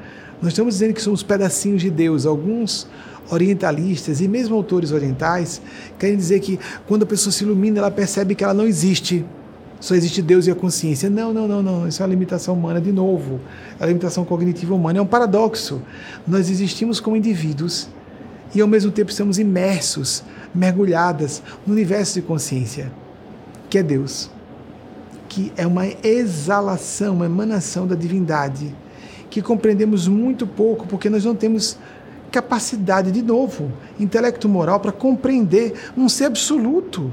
[0.43, 2.27] Nós estamos dizendo que somos pedacinhos de Deus.
[2.27, 2.89] Alguns
[3.31, 5.61] orientalistas e mesmo autores orientais
[5.99, 9.25] querem dizer que quando a pessoa se ilumina, ela percebe que ela não existe.
[9.81, 11.11] Só existe Deus e a consciência.
[11.11, 11.89] Não, não, não, não.
[11.89, 13.41] Isso é uma limitação humana de novo.
[13.79, 14.99] É a limitação cognitiva humana.
[14.99, 15.83] É um paradoxo.
[16.27, 17.89] Nós existimos como indivíduos
[18.55, 20.23] e ao mesmo tempo estamos imersos,
[20.55, 22.93] mergulhadas no universo de consciência,
[23.69, 24.31] que é Deus
[25.35, 28.73] que é uma exalação, uma emanação da divindade,
[29.29, 31.77] que compreendemos muito pouco porque nós não temos
[32.35, 37.13] capacidade, de novo, intelecto moral para compreender um ser absoluto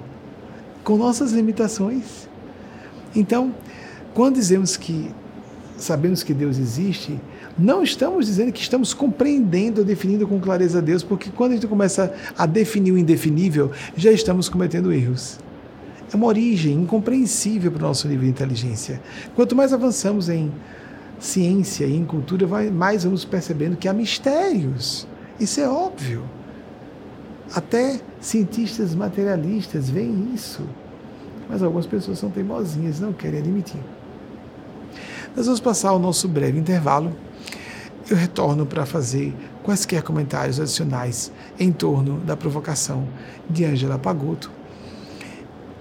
[0.84, 2.28] com nossas limitações.
[3.16, 3.54] Então,
[4.16, 5.12] quando dizemos que
[5.78, 7.20] sabemos que Deus existe,
[7.58, 12.14] não estamos dizendo que estamos compreendendo, definindo com clareza Deus, porque quando a gente começa
[12.36, 15.38] a definir o indefinível, já estamos cometendo erros
[16.14, 19.02] é uma origem incompreensível para o nosso nível de inteligência.
[19.34, 20.52] Quanto mais avançamos em
[21.18, 25.08] ciência e em cultura, mais vamos percebendo que há mistérios.
[25.40, 26.24] Isso é óbvio.
[27.54, 30.62] Até cientistas materialistas veem isso.
[31.50, 33.82] Mas algumas pessoas são teimosinhas não querem admitir.
[35.36, 37.14] Nós vamos passar o nosso breve intervalo.
[38.10, 43.08] Eu retorno para fazer quaisquer comentários adicionais em torno da provocação
[43.50, 44.52] de Angela Pagotto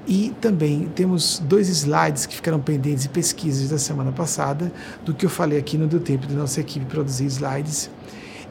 [0.07, 4.73] e também temos dois slides que ficaram pendentes de pesquisas da semana passada,
[5.05, 7.91] do que eu falei aqui no do tempo da nossa equipe produzir slides,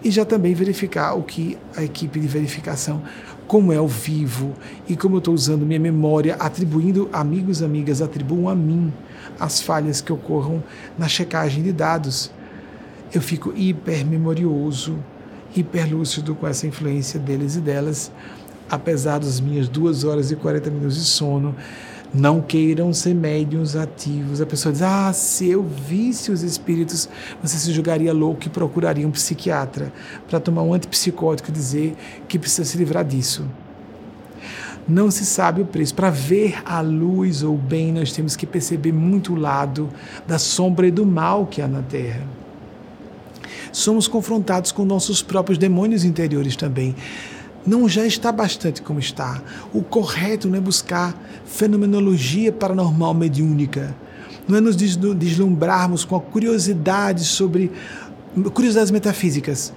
[0.03, 3.01] e já também verificar o que a equipe de verificação,
[3.47, 4.53] como é ao vivo
[4.87, 8.93] e como eu estou usando minha memória, atribuindo, amigos e amigas, atribuam a mim
[9.39, 10.63] as falhas que ocorram
[10.97, 12.31] na checagem de dados.
[13.13, 14.97] Eu fico hiper memorioso,
[15.55, 18.11] hiper lúcido com essa influência deles e delas
[18.69, 21.55] apesar das minhas duas horas e 40 minutos de sono,
[22.13, 24.41] não queiram ser médiums ativos.
[24.41, 27.07] A pessoa diz: Ah, se eu visse os espíritos,
[27.41, 29.93] você se julgaria louco e procuraria um psiquiatra
[30.27, 31.95] para tomar um antipsicótico e dizer
[32.27, 33.45] que precisa se livrar disso.
[34.87, 35.93] Não se sabe o preço.
[35.93, 39.87] Para ver a luz ou o bem, nós temos que perceber muito o lado
[40.27, 42.23] da sombra e do mal que há na Terra.
[43.71, 46.95] Somos confrontados com nossos próprios demônios interiores também
[47.69, 49.41] não já está bastante como está.
[49.71, 51.15] O correto não é buscar
[51.45, 53.95] fenomenologia paranormal mediúnica,
[54.47, 57.71] não é nos deslumbrarmos com a curiosidade sobre
[58.55, 59.71] curiosidades metafísicas.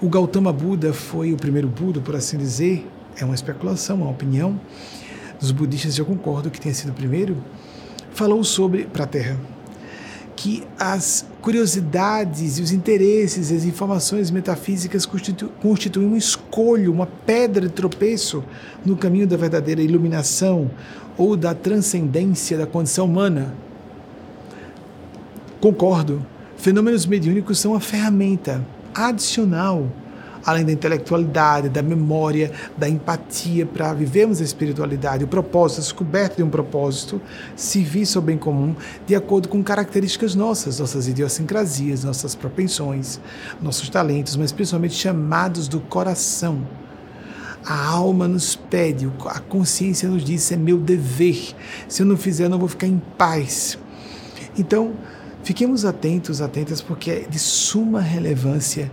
[0.00, 4.60] O Gautama Buda foi o primeiro Buda, por assim dizer, é uma especulação, uma opinião
[5.38, 7.36] dos budistas, eu concordo que tenha sido o primeiro,
[8.12, 9.38] falou sobre para a Terra
[10.34, 17.66] que as curiosidades e os interesses, as informações metafísicas constitu constituem um escolho, uma pedra
[17.66, 18.44] de tropeço
[18.86, 20.70] no caminho da verdadeira iluminação
[21.18, 23.52] ou da transcendência da condição humana.
[25.60, 26.24] Concordo.
[26.56, 28.64] Fenômenos mediúnicos são uma ferramenta
[28.94, 29.88] adicional
[30.44, 36.36] além da intelectualidade, da memória, da empatia para vivermos a espiritualidade, o propósito, a descoberta
[36.36, 37.20] de um propósito,
[37.54, 38.74] serviço ao bem comum,
[39.06, 43.20] de acordo com características nossas, nossas idiosincrasias, nossas propensões,
[43.60, 46.66] nossos talentos, mas principalmente chamados do coração.
[47.64, 51.54] A alma nos pede, a consciência nos diz: é meu dever.
[51.86, 53.78] Se eu não fizer, eu não vou ficar em paz.
[54.58, 54.94] Então,
[55.44, 58.90] fiquemos atentos, atentas, porque é de suma relevância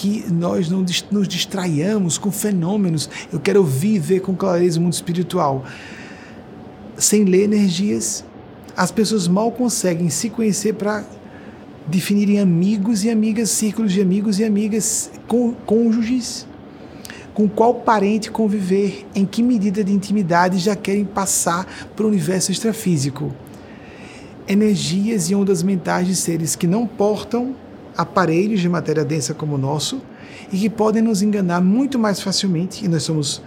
[0.00, 3.10] que nós não nos distraiamos com fenômenos.
[3.30, 5.62] Eu quero ouvir e ver com clareza o mundo espiritual.
[6.96, 8.24] Sem ler energias,
[8.74, 11.04] as pessoas mal conseguem se conhecer para
[11.86, 15.10] definirem amigos e amigas, círculos de amigos e amigas,
[15.66, 16.46] cônjuges.
[17.34, 22.50] Com qual parente conviver, em que medida de intimidade já querem passar para o universo
[22.50, 23.34] extrafísico.
[24.48, 27.54] Energias e ondas mentais de seres que não portam
[28.00, 30.00] aparelhos de matéria densa como o nosso
[30.52, 33.42] e que podem nos enganar muito mais facilmente, e nós somos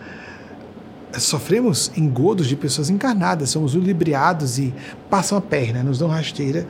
[1.15, 4.73] sofremos engodos de pessoas encarnadas, somos ludibriados e
[5.11, 6.65] passam a perna, nos dão rasteira,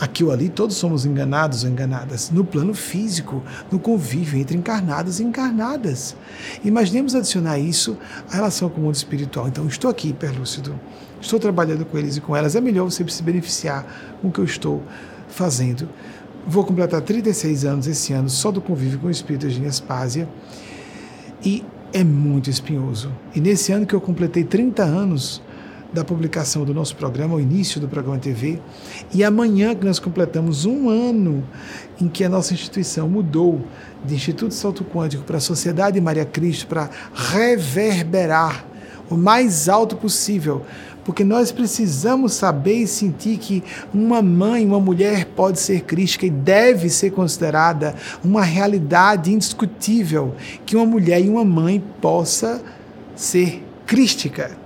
[0.00, 2.30] Aqui ou ali, todos somos enganados ou enganadas.
[2.30, 6.16] No plano físico, no convívio entre encarnados e encarnadas.
[6.64, 7.96] Imaginemos adicionar isso
[8.30, 9.48] à relação com o mundo espiritual.
[9.48, 10.78] Então, estou aqui, hiperlúcido.
[11.20, 12.56] Estou trabalhando com eles e com elas.
[12.56, 13.86] É melhor você se beneficiar
[14.20, 14.82] com o que eu estou
[15.28, 15.88] fazendo.
[16.46, 20.28] Vou completar 36 anos esse ano só do convívio com o espírito de Aspásia.
[21.44, 23.12] E é muito espinhoso.
[23.34, 25.42] E nesse ano que eu completei 30 anos,
[25.92, 28.58] da publicação do nosso programa, o início do programa TV,
[29.12, 31.44] e amanhã que nós completamos um ano
[32.00, 33.60] em que a nossa instituição mudou
[34.04, 38.64] de Instituto Salto Quântico para a Sociedade Maria Cristo para reverberar
[39.10, 40.64] o mais alto possível,
[41.04, 46.30] porque nós precisamos saber e sentir que uma mãe, uma mulher pode ser crística e
[46.30, 47.94] deve ser considerada
[48.24, 50.34] uma realidade indiscutível
[50.64, 52.62] que uma mulher e uma mãe possa
[53.16, 54.62] ser crística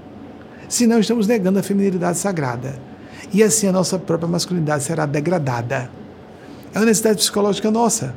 [0.68, 2.78] senão estamos negando a feminilidade sagrada.
[3.32, 5.90] E assim a nossa própria masculinidade será degradada.
[6.72, 8.14] É uma necessidade psicológica nossa.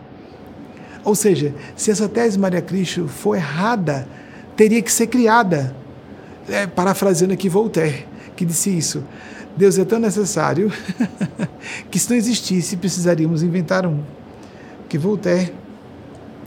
[1.03, 4.07] Ou seja, se essa tese Maria Cristo for errada,
[4.55, 5.75] teria que ser criada.
[6.49, 9.03] É, parafraseando aqui Voltaire, que disse isso.
[9.55, 10.71] Deus é tão necessário
[11.91, 14.01] que se não existisse, precisaríamos inventar um.
[14.87, 15.53] Que Voltaire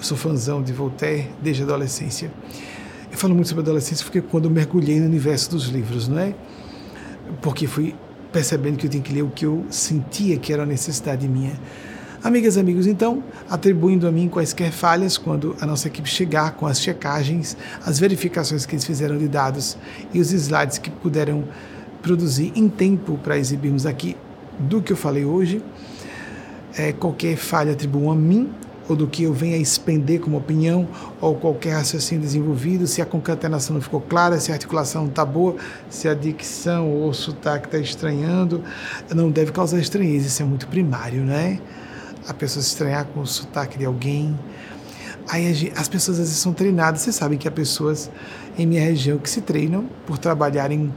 [0.00, 2.30] Sou fãzão de Voltaire desde a adolescência.
[3.10, 6.34] Eu falo muito sobre adolescência porque quando eu mergulhei no universo dos livros, não é?
[7.40, 7.94] Porque fui
[8.32, 11.58] percebendo que eu tinha que ler o que eu sentia que era necessidade minha.
[12.22, 16.80] Amigas amigos, então, atribuindo a mim quaisquer falhas quando a nossa equipe chegar com as
[16.82, 17.56] checagens,
[17.86, 19.78] as verificações que eles fizeram de dados
[20.12, 21.44] e os slides que puderam
[22.02, 24.16] produzir em tempo para exibirmos aqui
[24.58, 25.62] do que eu falei hoje,
[26.76, 28.50] é, qualquer falha atribuam a mim
[28.88, 30.88] ou do que eu venha expender como opinião,
[31.20, 35.24] ou qualquer raciocínio desenvolvido, se a concatenação não ficou clara, se a articulação não está
[35.24, 35.56] boa,
[35.90, 38.62] se a dicção ou o sotaque está estranhando,
[39.14, 41.60] não deve causar estranheza, isso é muito primário, né?
[42.28, 44.38] a pessoa se estranhar com o sotaque de alguém.
[45.28, 47.00] Aí as pessoas às vezes são treinadas.
[47.00, 48.10] Vocês sabem que há pessoas
[48.56, 50.92] em minha região que se treinam por trabalharem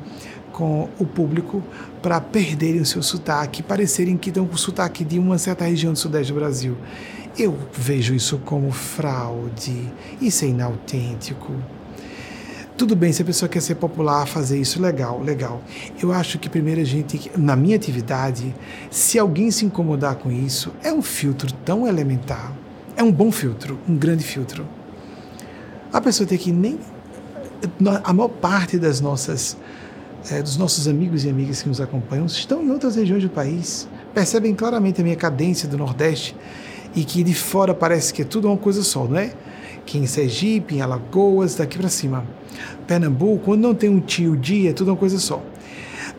[0.51, 1.63] com o público
[2.01, 5.93] para perderem o seu sotaque, parecerem que estão com o sotaque de uma certa região
[5.93, 6.75] do sudeste do Brasil.
[7.41, 11.51] Eu vejo isso como fraude, isso é inautêntico.
[12.77, 15.59] Tudo bem, se a pessoa quer ser popular, fazer isso, legal, legal.
[15.99, 18.53] Eu acho que primeiro a gente, na minha atividade,
[18.91, 22.53] se alguém se incomodar com isso, é um filtro tão elementar,
[22.95, 24.63] é um bom filtro, um grande filtro.
[25.91, 26.77] A pessoa tem que nem.
[28.03, 29.57] A maior parte das nossas,
[30.29, 33.89] é, dos nossos amigos e amigas que nos acompanham estão em outras regiões do país,
[34.13, 36.35] percebem claramente a minha cadência do Nordeste
[36.95, 39.33] e que de fora parece que é tudo uma coisa só, não é?
[39.85, 42.25] Que em Sergipe, em Alagoas, daqui para cima.
[42.85, 45.41] Pernambuco, quando não tem um tio dia, é tudo uma coisa só.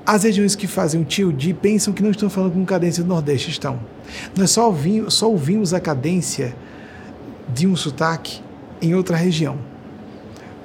[0.05, 3.09] As regiões que fazem um tio dia pensam que não estão falando com cadência do
[3.09, 3.79] Nordeste, estão.
[4.37, 6.55] Nós só ouvimos, só ouvimos a cadência
[7.53, 8.41] de um sotaque
[8.81, 9.59] em outra região,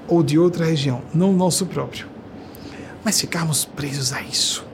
[0.08, 2.08] ou de outra região, não nosso próprio.
[3.04, 4.66] Mas ficarmos presos a isso.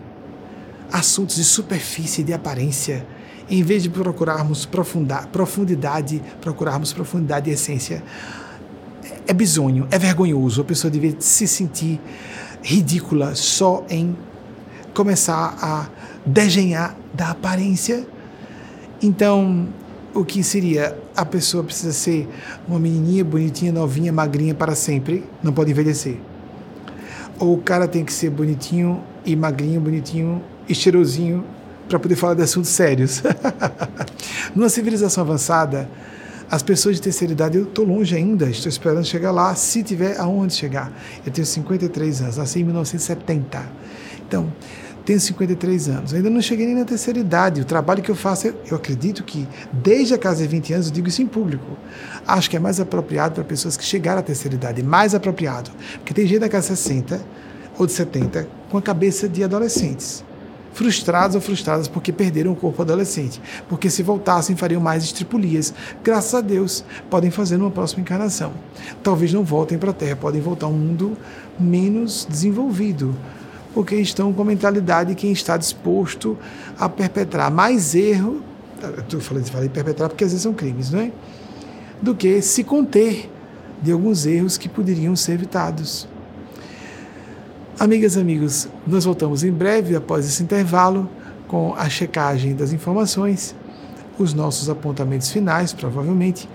[0.92, 3.06] Assuntos de superfície e de aparência,
[3.50, 8.04] em vez de procurarmos profundidade, procurarmos profundidade e essência
[9.28, 10.62] é bizonho, é vergonhoso.
[10.62, 12.00] A pessoa devia se sentir
[12.62, 14.16] ridícula só em
[14.94, 15.88] começar a
[16.26, 18.06] desenhar da aparência.
[19.02, 19.68] Então,
[20.14, 20.98] o que seria?
[21.16, 22.28] A pessoa precisa ser
[22.68, 26.18] uma menininha bonitinha, novinha, magrinha para sempre, não pode envelhecer.
[27.40, 31.44] Ou o cara tem que ser bonitinho e magrinho, bonitinho e cheirosinho
[31.88, 33.22] para poder falar de assuntos sérios.
[34.56, 35.90] Numa civilização avançada,
[36.50, 40.20] as pessoas de terceira idade, eu estou longe ainda, estou esperando chegar lá, se tiver
[40.20, 40.92] aonde chegar.
[41.26, 43.64] Eu tenho 53 anos, nasci em 1970.
[44.28, 44.54] Então,
[45.04, 47.62] tenho 53 anos, ainda não cheguei nem na terceira idade.
[47.62, 50.94] O trabalho que eu faço, eu acredito que desde a casa de 20 anos, eu
[50.94, 51.78] digo isso em público.
[52.26, 55.72] Acho que é mais apropriado para pessoas que chegaram à terceira idade, mais apropriado.
[55.96, 57.22] Porque tem gente da casa de 60
[57.78, 60.24] ou de 70 com a cabeça de adolescentes
[60.74, 65.74] frustrados ou frustradas porque perderam o corpo adolescente, porque se voltassem fariam mais estripulias.
[66.04, 68.54] Graças a Deus, podem fazer numa próxima encarnação.
[69.02, 71.18] Talvez não voltem para a Terra, podem voltar a um mundo
[71.60, 73.16] menos desenvolvido,
[73.74, 76.38] porque estão com a mentalidade de quem está disposto
[76.78, 78.42] a perpetrar mais erro,
[79.12, 81.12] eu falei, falei perpetrar porque às vezes são crimes, não é?
[82.02, 83.30] Do que se conter
[83.82, 86.08] de alguns erros que poderiam ser evitados.
[87.80, 91.10] Amigas e amigos, nós voltamos em breve após esse intervalo
[91.48, 93.56] com a checagem das informações,
[94.18, 96.48] os nossos apontamentos finais, provavelmente,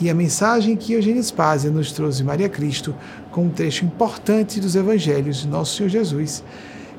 [0.00, 2.92] e a mensagem que Eugênio Spazia nos trouxe Maria Cristo
[3.30, 6.42] com um trecho importante dos Evangelhos de Nosso Senhor Jesus,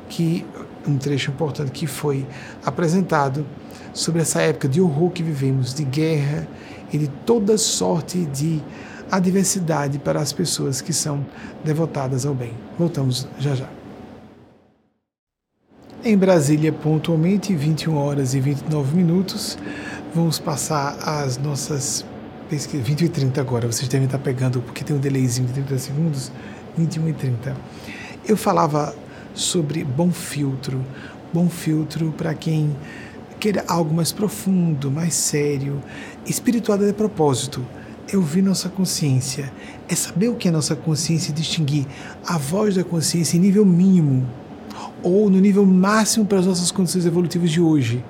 [0.08, 0.46] que
[0.88, 2.26] um trecho importante que foi
[2.66, 3.46] apresentado
[3.94, 6.48] sobre essa época de horror que vivemos, de guerra
[6.94, 8.62] e de toda sorte de
[9.12, 11.26] adversidade para as pessoas que são
[11.64, 12.54] devotadas ao bem.
[12.78, 13.70] Voltamos já já.
[16.04, 19.58] Em Brasília, pontualmente, 21 horas e 29 minutos,
[20.14, 22.06] vamos passar as nossas
[22.48, 22.86] pesquisas.
[22.86, 26.32] 20 e 30 agora, vocês devem estar pegando, porque tem um delayzinho de 30 segundos,
[26.78, 27.56] 21 e 30.
[28.28, 28.96] Eu falava
[29.34, 30.84] sobre bom filtro,
[31.34, 32.76] bom filtro para quem
[33.40, 35.82] queira algo mais profundo, mais sério,
[36.26, 37.66] espiritualidade de propósito
[38.12, 39.52] é ouvir nossa consciência,
[39.88, 41.86] é saber o que é nossa consciência e distinguir
[42.26, 44.28] a voz da consciência em nível mínimo
[45.02, 48.04] ou no nível máximo para as nossas condições evolutivas de hoje.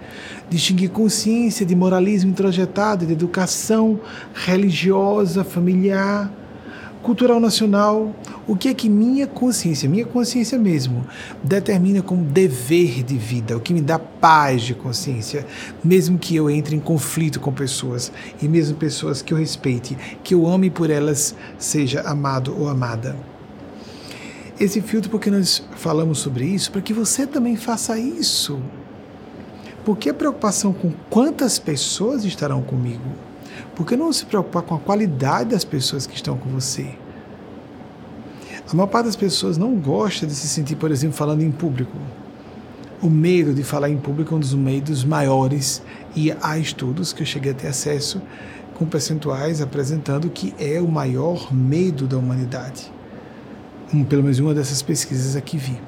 [0.49, 3.99] Distinguir consciência de moralismo introjetado, de educação
[4.33, 6.31] religiosa, familiar,
[7.01, 8.15] cultural nacional.
[8.47, 11.05] O que é que minha consciência, minha consciência mesmo,
[11.43, 15.45] determina como dever de vida, o que me dá paz de consciência,
[15.83, 20.35] mesmo que eu entre em conflito com pessoas e mesmo pessoas que eu respeite, que
[20.35, 23.15] eu ame por elas, seja amado ou amada
[24.59, 28.61] esse filtro porque nós falamos sobre isso, para que você também faça isso.
[29.83, 33.03] Por que a preocupação com quantas pessoas estarão comigo?
[33.75, 36.95] Por que não se preocupar com a qualidade das pessoas que estão com você?
[38.69, 41.97] A maior parte das pessoas não gosta de se sentir, por exemplo, falando em público.
[43.01, 45.81] O medo de falar em público é um dos medos maiores
[46.15, 48.21] e há estudos que eu cheguei a ter acesso
[48.73, 52.95] com percentuais apresentando que é o maior medo da humanidade
[53.93, 55.79] um, pelo menos uma dessas pesquisas aqui vi.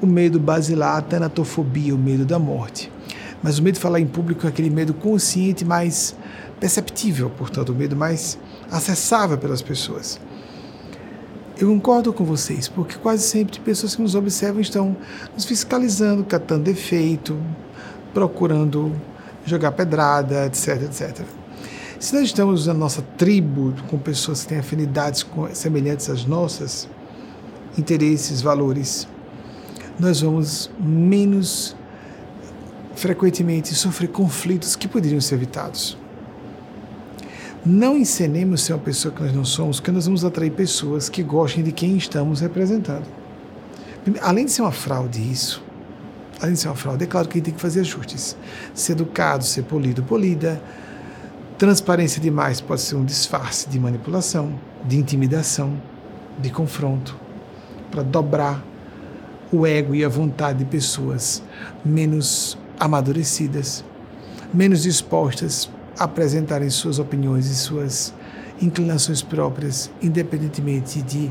[0.00, 2.90] O medo basilar, a tanatofobia, o medo da morte.
[3.42, 6.14] Mas o medo de falar em público é aquele medo consciente, mais
[6.60, 8.38] perceptível, portanto, o medo mais
[8.70, 10.20] acessável pelas pessoas.
[11.62, 14.96] Eu concordo com vocês, porque quase sempre pessoas que nos observam estão
[15.32, 17.38] nos fiscalizando, catando defeito,
[18.12, 18.92] procurando
[19.46, 21.24] jogar pedrada, etc, etc.
[22.00, 26.88] Se nós estamos na nossa tribo com pessoas que têm afinidades semelhantes às nossas,
[27.78, 29.06] interesses, valores,
[30.00, 31.76] nós vamos menos
[32.96, 35.96] frequentemente sofrer conflitos que poderiam ser evitados.
[37.64, 41.22] Não encenemos ser uma pessoa que nós não somos, porque nós vamos atrair pessoas que
[41.22, 43.06] gostem de quem estamos representando.
[44.20, 45.62] Além de ser uma fraude isso,
[46.40, 48.36] além de ser uma fraude, é claro que a gente tem que fazer ajustes.
[48.74, 50.60] Ser educado, ser polido, polida.
[51.56, 55.80] Transparência demais pode ser um disfarce de manipulação, de intimidação,
[56.40, 57.16] de confronto
[57.92, 58.60] para dobrar
[59.52, 61.40] o ego e a vontade de pessoas
[61.84, 63.84] menos amadurecidas,
[64.52, 68.14] menos dispostas apresentarem suas opiniões e suas
[68.60, 71.30] inclinações próprias, independentemente de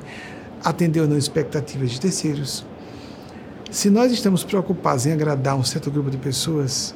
[0.64, 2.66] atender ou não expectativas de terceiros.
[3.70, 6.94] Se nós estamos preocupados em agradar um certo grupo de pessoas,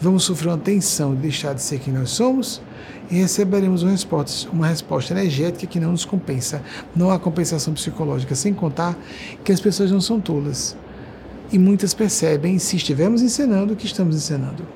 [0.00, 2.62] vamos sofrer uma tensão de deixar de ser quem nós somos
[3.10, 6.62] e receberemos uma resposta, uma resposta energética que não nos compensa.
[6.96, 8.96] Não há compensação psicológica, sem contar
[9.44, 10.76] que as pessoas não são tolas.
[11.52, 14.66] E muitas percebem, se estivermos encenando, que estamos encenando.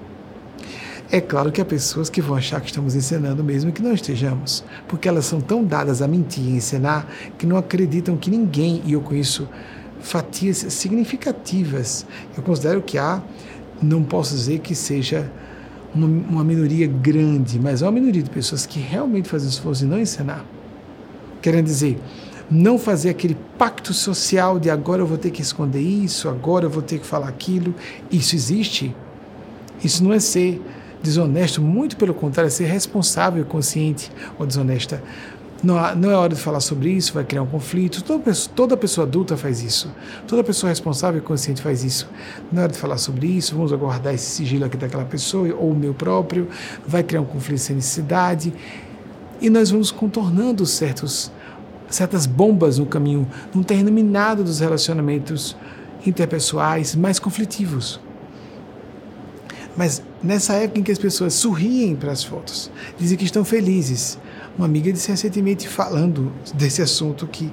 [1.11, 4.63] É claro que há pessoas que vão achar que estamos encenando mesmo que não estejamos,
[4.87, 8.93] porque elas são tão dadas a mentir e encenar que não acreditam que ninguém, e
[8.93, 9.49] eu conheço
[10.01, 12.05] fatias significativas,
[12.37, 13.23] eu considero que há,
[13.83, 15.31] não posso dizer que seja
[15.95, 19.91] uma, uma minoria grande, mas é uma minoria de pessoas que realmente fazem esforço de
[19.91, 20.45] não ensinar.
[21.41, 21.99] Querendo dizer,
[22.51, 26.71] não fazer aquele pacto social de agora eu vou ter que esconder isso, agora eu
[26.71, 27.75] vou ter que falar aquilo.
[28.11, 28.95] Isso existe.
[29.83, 30.61] Isso não é ser
[31.03, 35.03] desonesto, muito pelo contrário, é ser responsável, consciente ou desonesta.
[35.63, 38.03] Não, não é hora de falar sobre isso, vai criar um conflito.
[38.05, 39.93] Toda pessoa, toda pessoa adulta faz isso.
[40.27, 42.09] Toda pessoa responsável e consciente faz isso.
[42.53, 45.73] Não é hora de falar sobre isso, vamos aguardar esse sigilo aqui daquela pessoa ou
[45.73, 46.49] o meu próprio.
[46.87, 48.53] Vai criar um conflito sem necessidade.
[49.41, 51.31] E nós vamos contornando certos,
[51.89, 55.57] certas bombas no caminho, num terreno minado dos relacionamentos
[56.07, 58.01] interpessoais mais conflitivos.
[59.79, 62.69] Mas nessa época em que as pessoas sorriem para as fotos,
[62.99, 64.19] dizem que estão felizes,
[64.59, 67.49] uma amiga disse recentemente, falando desse assunto, que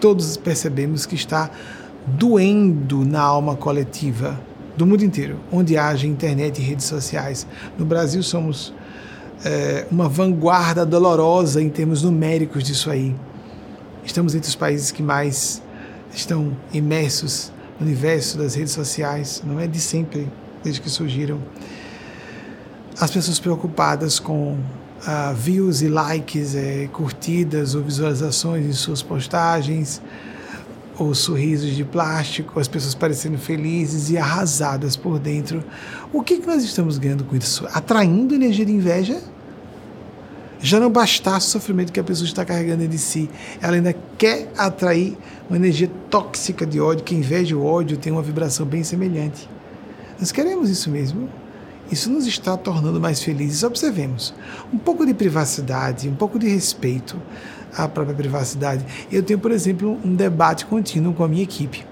[0.00, 1.50] todos percebemos que está
[2.06, 4.40] doendo na alma coletiva
[4.76, 7.44] do mundo inteiro, onde haja internet e redes sociais.
[7.76, 8.72] No Brasil somos
[9.44, 13.16] é, uma vanguarda dolorosa em termos numéricos disso aí.
[14.04, 15.60] Estamos entre os países que mais
[16.14, 19.42] estão imersos no universo das redes sociais.
[19.44, 20.28] Não é de sempre
[20.64, 21.38] desde que surgiram.
[23.00, 30.00] As pessoas preocupadas com uh, views e likes, é, curtidas ou visualizações em suas postagens,
[30.96, 35.64] ou sorrisos de plástico, as pessoas parecendo felizes e arrasadas por dentro.
[36.12, 37.66] O que, que nós estamos ganhando com isso?
[37.72, 39.20] Atraindo energia de inveja?
[40.60, 43.28] Já não bastasse o sofrimento que a pessoa está carregando de si,
[43.60, 45.18] ela ainda quer atrair
[45.48, 49.48] uma energia tóxica de ódio, que inveja o ódio tem uma vibração bem semelhante.
[50.18, 51.28] Nós queremos isso mesmo?
[51.90, 53.62] Isso nos está tornando mais felizes.
[53.62, 54.34] Observemos.
[54.72, 57.20] Um pouco de privacidade, um pouco de respeito
[57.76, 58.84] à própria privacidade.
[59.10, 61.84] Eu tenho, por exemplo, um debate contínuo com a minha equipe.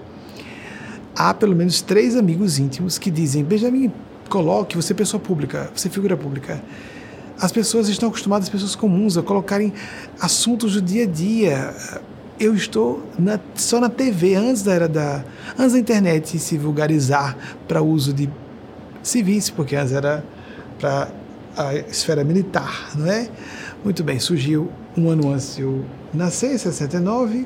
[1.15, 3.91] Há pelo menos três amigos íntimos que dizem: Benjamin,
[4.29, 6.61] coloque, você é pessoa pública, você é figura pública.
[7.39, 9.73] As pessoas estão acostumadas, as pessoas comuns, a colocarem
[10.19, 11.75] assuntos do dia a dia.
[12.39, 15.23] Eu estou na, só na TV, antes da era da.
[15.57, 17.37] antes da internet se vulgarizar
[17.67, 18.29] para uso de
[19.03, 20.23] civis, porque antes era
[20.79, 21.09] para
[21.55, 23.29] a esfera militar, não é?
[23.83, 27.45] Muito bem, surgiu um ano antes de eu nascer, 69,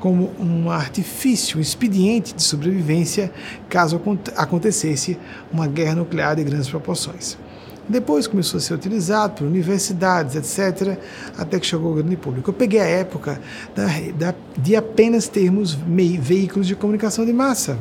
[0.00, 3.30] como um artifício, um expediente de sobrevivência
[3.68, 4.00] caso
[4.36, 5.18] acontecesse
[5.52, 7.36] uma guerra nuclear de grandes proporções.
[7.88, 10.98] Depois começou a ser utilizado por universidades, etc.,
[11.38, 12.50] até que chegou ao grande público.
[12.50, 13.40] Eu peguei a época
[13.74, 15.72] da, da, de apenas termos
[16.20, 17.78] veículos de comunicação de massa.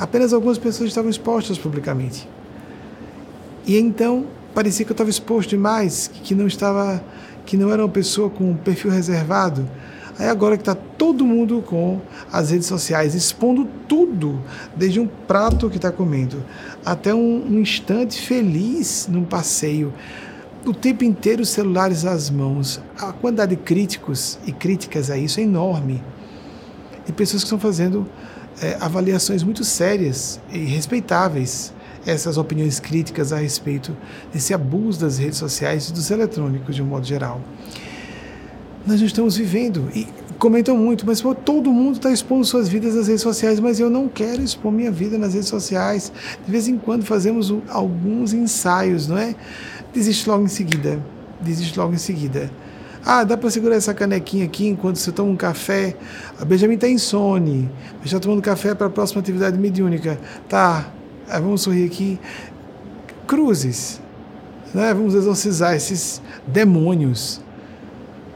[0.00, 2.26] Apenas algumas pessoas estavam expostas publicamente.
[3.66, 4.24] E então
[4.54, 7.04] parecia que eu estava exposto demais, que não estava,
[7.44, 9.68] que não era uma pessoa com um perfil reservado.
[10.18, 12.00] Aí agora que está todo mundo com
[12.32, 14.40] as redes sociais expondo tudo,
[14.74, 16.42] desde um prato que está comendo
[16.84, 19.92] até um, um, instante feliz num passeio,
[20.64, 22.80] o tempo inteiro os celulares às mãos.
[22.98, 26.02] A quantidade de críticos e críticas a isso é enorme.
[27.06, 28.06] E pessoas que estão fazendo
[28.60, 31.72] é, avaliações muito sérias e respeitáveis
[32.06, 33.96] essas opiniões críticas a respeito
[34.32, 37.40] desse abuso das redes sociais e dos eletrônicos de um modo geral.
[38.86, 40.06] Nós não estamos vivendo e
[40.38, 43.90] comentam muito, mas pô, todo mundo está expondo suas vidas nas redes sociais, mas eu
[43.90, 46.10] não quero expor minha vida nas redes sociais.
[46.44, 49.34] De vez em quando fazemos alguns ensaios, não é?
[49.92, 50.98] Desiste logo em seguida.
[51.42, 52.50] Desiste logo em seguida.
[53.04, 55.96] Ah, dá para segurar essa canequinha aqui enquanto você toma um café.
[56.38, 60.18] A Benjamin está insone, mas está tomando café para a próxima atividade mediúnica.
[60.48, 60.92] Tá,
[61.28, 62.20] ah, vamos sorrir aqui.
[63.26, 64.00] Cruzes.
[64.74, 64.92] Né?
[64.92, 67.40] Vamos exorcizar esses demônios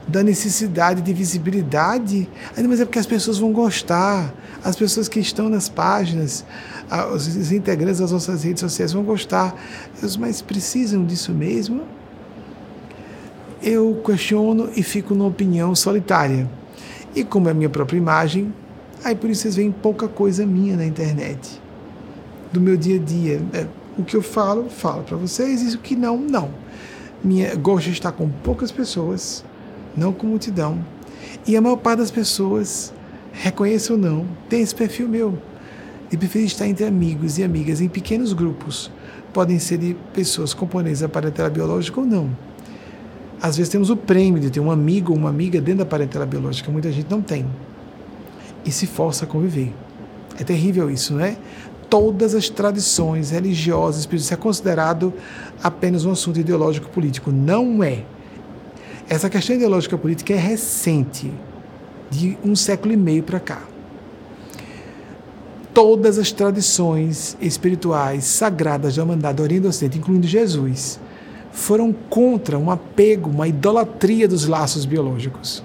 [0.09, 2.29] da necessidade de visibilidade.
[2.57, 4.33] Mas é porque as pessoas vão gostar.
[4.63, 6.45] As pessoas que estão nas páginas,
[7.13, 9.55] os integrantes das nossas redes sociais vão gostar.
[10.19, 11.83] Mas precisam disso mesmo?
[13.67, 16.47] Eu questiono e fico numa opinião solitária.
[17.17, 18.53] E como é a minha própria imagem,
[19.03, 21.63] aí por isso vocês veem pouca coisa minha na internet
[22.53, 23.41] do meu dia a dia.
[23.55, 26.51] É, o que eu falo, falo para vocês, e o que não, não.
[27.25, 29.43] Minha, gosto de estar com poucas pessoas,
[29.97, 30.85] não com multidão.
[31.47, 32.93] E a maior parte das pessoas,
[33.33, 35.39] reconheça ou não, tem esse perfil meu.
[36.13, 38.91] E prefiro estar entre amigos e amigas em pequenos grupos.
[39.33, 42.29] Podem ser de pessoas componentes da parentela biológica ou não.
[43.45, 46.25] Às vezes temos o prêmio de ter um amigo ou uma amiga dentro da parentela
[46.25, 47.45] biológica, muita gente não tem.
[48.65, 49.71] E se força a conviver.
[50.41, 51.37] É terrível isso, não é?
[51.91, 55.13] todas as tradições religiosas, isso é considerado
[55.63, 57.31] apenas um assunto ideológico político.
[57.31, 58.03] Não é.
[59.11, 61.31] Essa questão ideológica política é recente,
[62.11, 63.63] de um século e meio para cá.
[65.75, 70.99] Todas as tradições espirituais sagradas da humanidade do Oriente Ocidente, incluindo Jesus,
[71.55, 75.63] foram contra um apego, uma idolatria dos laços biológicos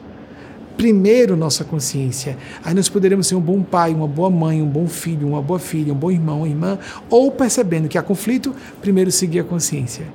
[0.80, 2.38] primeiro nossa consciência.
[2.64, 5.60] Aí nós poderemos ser um bom pai, uma boa mãe, um bom filho, uma boa
[5.60, 6.80] filha, um bom irmão, uma irmã,
[7.10, 10.06] ou percebendo que há conflito, primeiro seguir a consciência.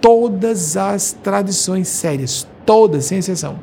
[0.00, 3.58] Todas as tradições sérias, todas, sem exceção.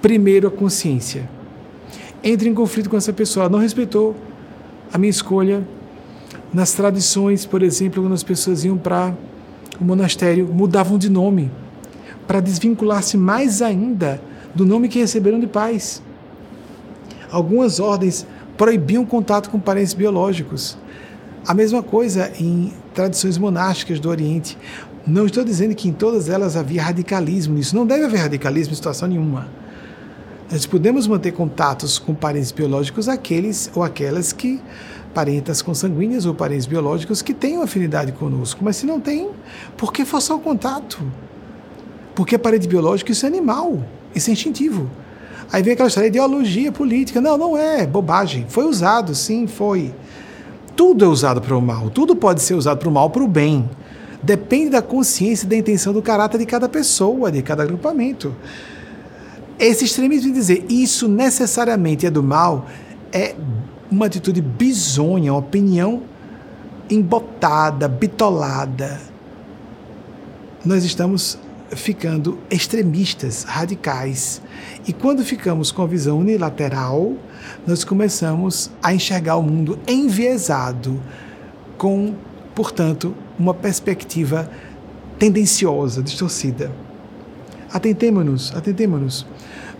[0.00, 1.28] Primeiro a consciência.
[2.24, 4.16] Entre em conflito com essa pessoa, ela não respeitou
[4.90, 5.62] a minha escolha.
[6.54, 9.12] Nas tradições, por exemplo, quando as pessoas iam para
[9.82, 11.50] o monastério, mudavam de nome
[12.26, 14.20] para desvincular-se mais ainda
[14.54, 16.02] do nome que receberam de pais.
[17.30, 18.26] Algumas ordens
[18.56, 20.78] proibiam contato com parentes biológicos.
[21.46, 24.56] A mesma coisa em tradições monásticas do Oriente.
[25.06, 27.74] Não estou dizendo que em todas elas havia radicalismo nisso.
[27.74, 29.48] Não deve haver radicalismo em situação nenhuma.
[30.50, 34.60] Nós podemos manter contatos com parentes biológicos aqueles ou aquelas que
[35.12, 38.64] parentas consanguíneas ou parentes biológicos que tenham afinidade conosco.
[38.64, 39.30] Mas se não tem,
[39.76, 41.00] por que forçar o contato?
[42.14, 43.82] Porque a parede biológica isso é animal,
[44.14, 44.90] isso é instintivo.
[45.52, 47.20] Aí vem aquela história de ideologia política.
[47.20, 48.46] Não, não é, bobagem.
[48.48, 49.94] Foi usado, sim, foi.
[50.74, 53.28] tudo é usado para o mal, tudo pode ser usado para o mal, para o
[53.28, 53.68] bem.
[54.22, 58.34] Depende da consciência e da intenção do caráter de cada pessoa, de cada agrupamento.
[59.58, 62.66] Esse extremismo de dizer isso necessariamente é do mal
[63.12, 63.34] é
[63.92, 66.02] uma atitude bizonha, uma opinião
[66.88, 68.98] embotada, bitolada.
[70.64, 71.38] Nós estamos
[71.72, 74.40] ficando extremistas, radicais.
[74.86, 77.12] E quando ficamos com a visão unilateral,
[77.66, 80.98] nós começamos a enxergar o mundo enviesado,
[81.76, 82.14] com,
[82.54, 84.50] portanto, uma perspectiva
[85.18, 86.72] tendenciosa, distorcida.
[87.70, 89.26] Atentemos-nos, atentemos-nos.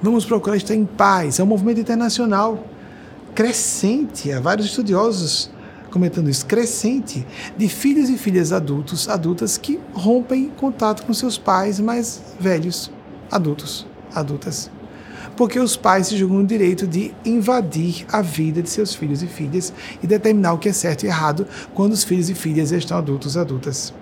[0.03, 1.39] Vamos procurar estar em paz.
[1.39, 2.72] É um movimento internacional
[3.35, 4.30] crescente.
[4.33, 5.51] Há vários estudiosos
[5.91, 7.24] comentando isso, crescente
[7.57, 12.91] de filhos e filhas adultos, adultas que rompem contato com seus pais mais velhos,
[13.30, 14.70] adultos, adultas.
[15.37, 19.26] Porque os pais se julgam o direito de invadir a vida de seus filhos e
[19.26, 19.72] filhas
[20.03, 22.97] e determinar o que é certo e errado quando os filhos e filhas já estão
[22.97, 23.93] adultos, adultas.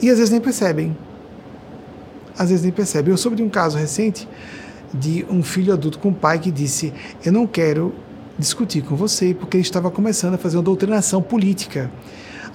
[0.00, 0.96] E às vezes nem percebem.
[2.38, 3.12] Às vezes nem percebem.
[3.12, 4.28] Eu soube de um caso recente
[4.92, 6.92] de um filho adulto com um pai que disse:
[7.24, 7.94] Eu não quero
[8.38, 11.90] discutir com você, porque ele estava começando a fazer uma doutrinação política.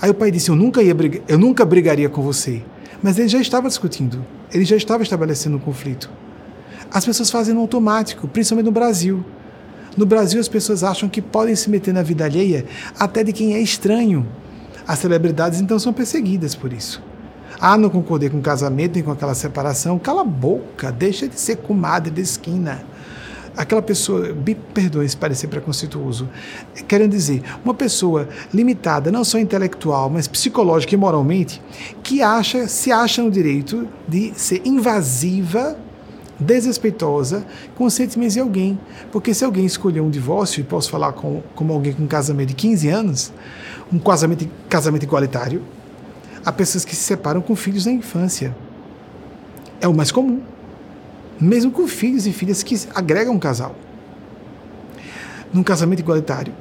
[0.01, 0.95] Aí o pai disse: Eu nunca, ia
[1.27, 2.63] eu nunca brigaria com você.
[3.01, 6.09] Mas ele já estava discutindo, ele já estava estabelecendo um conflito.
[6.89, 9.25] As pessoas fazem no automático, principalmente no Brasil.
[9.97, 12.65] No Brasil, as pessoas acham que podem se meter na vida alheia
[12.97, 14.25] até de quem é estranho.
[14.87, 17.01] As celebridades, então, são perseguidas por isso.
[17.59, 19.97] Ah, não concordei com o casamento nem com aquela separação.
[19.99, 22.83] Cala a boca, deixa de ser comadre de esquina
[23.55, 26.27] aquela pessoa, me perdoe se parecer preconceituoso,
[26.87, 31.61] querendo dizer, uma pessoa limitada, não só intelectual, mas psicológica e moralmente,
[32.01, 35.77] que acha, se acha no direito de ser invasiva,
[36.39, 37.45] desrespeitosa
[37.75, 38.77] com os sentimentos de alguém.
[39.11, 42.49] Porque se alguém escolher um divórcio, e posso falar com, como alguém com um casamento
[42.49, 43.33] de 15 anos,
[43.91, 45.61] um casamento, casamento igualitário,
[46.45, 48.55] há pessoas que se separam com filhos na infância.
[49.81, 50.41] É o mais comum
[51.39, 53.75] mesmo com filhos e filhas que agregam um casal.
[55.51, 56.53] Num casamento igualitário,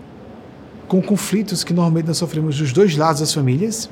[0.89, 3.89] com conflitos que normalmente nós sofremos dos dois lados das famílias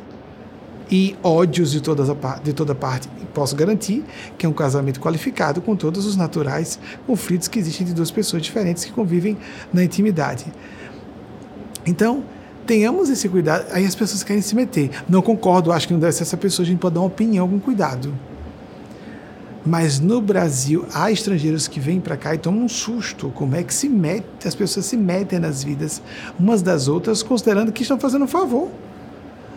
[0.90, 2.08] e ódios de, todas
[2.42, 4.04] de toda parte, e posso garantir
[4.36, 8.42] que é um casamento qualificado com todos os naturais conflitos que existem de duas pessoas
[8.42, 9.38] diferentes que convivem
[9.72, 10.46] na intimidade.
[11.86, 12.24] Então,
[12.70, 13.66] tenhamos esse cuidado.
[13.72, 14.90] Aí as pessoas querem se meter.
[15.08, 17.48] Não concordo, acho que não deve ser essa pessoa, a gente pode dar uma opinião
[17.48, 18.14] com cuidado.
[19.66, 23.32] Mas no Brasil há estrangeiros que vêm para cá e tomam um susto.
[23.34, 26.00] Como é que se mete, as pessoas se metem nas vidas
[26.38, 28.68] umas das outras, considerando que estão fazendo um favor.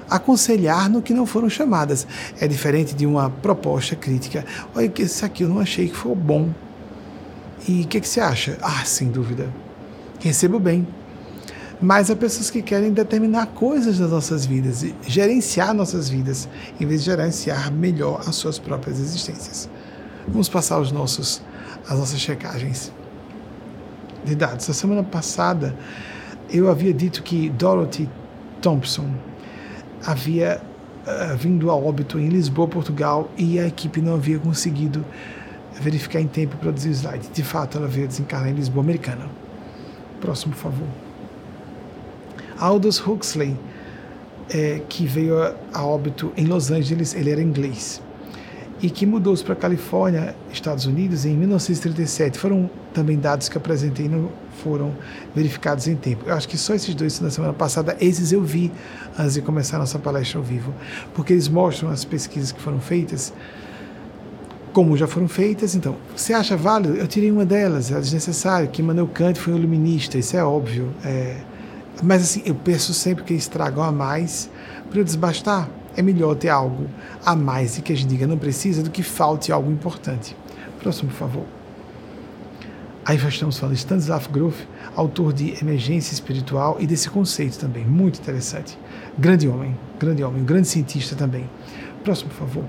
[0.09, 2.07] Aconselhar no que não foram chamadas.
[2.41, 4.43] É diferente de uma proposta crítica.
[4.73, 6.49] Olha, isso aqui eu não achei que foi bom.
[7.67, 8.57] E o que, que você acha?
[8.59, 9.53] Ah, sem dúvida.
[10.19, 10.87] Recebo bem.
[11.83, 16.47] Mas há pessoas que querem determinar coisas das nossas vidas, gerenciar nossas vidas,
[16.79, 19.69] em vez de gerenciar melhor as suas próprias existências.
[20.25, 21.41] Vamos passar os nossos,
[21.85, 22.89] as nossas checagens
[24.23, 24.69] de dados.
[24.69, 25.75] A semana passada
[26.49, 28.09] eu havia dito que Dorothy
[28.61, 29.13] Thompson
[30.05, 30.61] havia
[31.05, 35.03] uh, vindo a óbito em Lisboa, Portugal, e a equipe não havia conseguido
[35.81, 37.27] verificar em tempo e produzir o slide.
[37.33, 39.27] De fato, ela veio desencarnar em Lisboa, americana.
[40.21, 41.02] Próximo, por favor.
[42.59, 43.57] Aldous Huxley,
[44.49, 48.01] é, que veio a, a óbito em Los Angeles, ele era inglês
[48.83, 52.37] e que mudou-se para a Califórnia, Estados Unidos, em 1937.
[52.37, 54.29] Foram também dados que apresentei, não
[54.61, 54.93] foram
[55.33, 56.25] verificados em tempo.
[56.27, 58.73] Eu acho que só esses dois na semana passada, esses eu vi
[59.17, 60.73] antes de começar a nossa palestra ao vivo,
[61.15, 63.33] porque eles mostram as pesquisas que foram feitas,
[64.73, 65.75] como já foram feitas.
[65.75, 66.97] Então, você acha válido?
[66.97, 70.89] Eu tirei uma delas, é desnecessário, que Manuel Kant foi um iluminista, isso é óbvio.
[71.05, 71.37] É,
[72.01, 74.49] mas assim, eu penso sempre que eles tragam a mais
[74.89, 76.87] para eu desbastar é melhor ter algo
[77.25, 80.35] a mais e que a gente diga não precisa do que falte algo importante.
[80.79, 81.45] Próximo, por favor.
[83.05, 84.65] Aí já estamos falando de Stanislav Grof,
[84.95, 88.77] autor de Emergência Espiritual e desse conceito também, muito interessante.
[89.17, 91.49] Grande homem, grande homem, grande cientista também.
[92.03, 92.65] Próximo, por favor.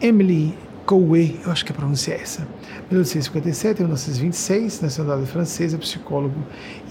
[0.00, 2.46] Emily Coué, eu acho que a pronúncia é essa.
[2.90, 6.36] 1857 1926, nacionalidade francesa, psicólogo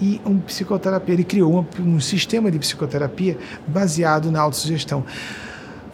[0.00, 1.14] e um psicoterapia.
[1.14, 5.04] Ele criou um, um sistema de psicoterapia baseado na autossugestão.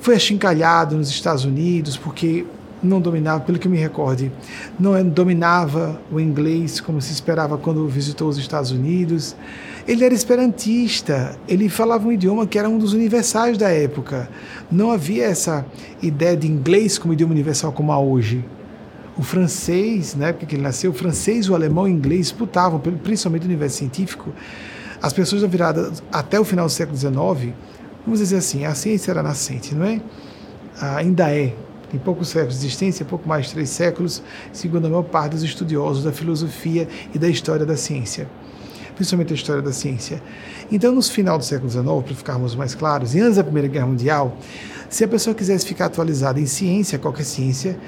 [0.00, 2.44] Foi achincalhado nos Estados Unidos porque
[2.82, 4.32] não dominava, pelo que me recorde,
[4.78, 9.36] não dominava o inglês como se esperava quando visitou os Estados Unidos.
[9.86, 14.28] Ele era esperantista, ele falava um idioma que era um dos universais da época.
[14.70, 15.64] Não havia essa
[16.02, 18.44] ideia de inglês como idioma universal como há hoje.
[19.16, 22.80] O francês, na época que ele nasceu, o francês, o alemão e o inglês disputavam,
[22.80, 24.32] principalmente no universo científico,
[25.02, 27.52] As pessoas da virada até o final do século XIX,
[28.04, 30.00] vamos dizer assim, a ciência era nascente, não é?
[30.96, 31.54] Ainda é.
[31.90, 35.42] Tem poucos séculos de existência, pouco mais de três séculos, segundo a maior parte dos
[35.42, 38.28] estudiosos da filosofia e da história da ciência
[38.94, 40.22] principalmente a história da ciência.
[40.72, 43.86] Então, no final do século XIX, para ficarmos mais claros, e antes da Primeira Guerra
[43.86, 44.38] Mundial,
[44.88, 47.78] se a pessoa quisesse ficar atualizada em ciência, qualquer ciência,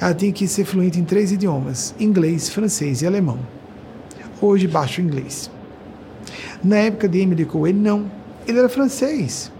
[0.00, 3.38] ela tinha que ser fluente em três idiomas: inglês, francês e alemão.
[4.40, 5.48] Hoje, baixo inglês.
[6.64, 8.10] Na época de Emily Cohen, não.
[8.44, 9.52] Ele era francês.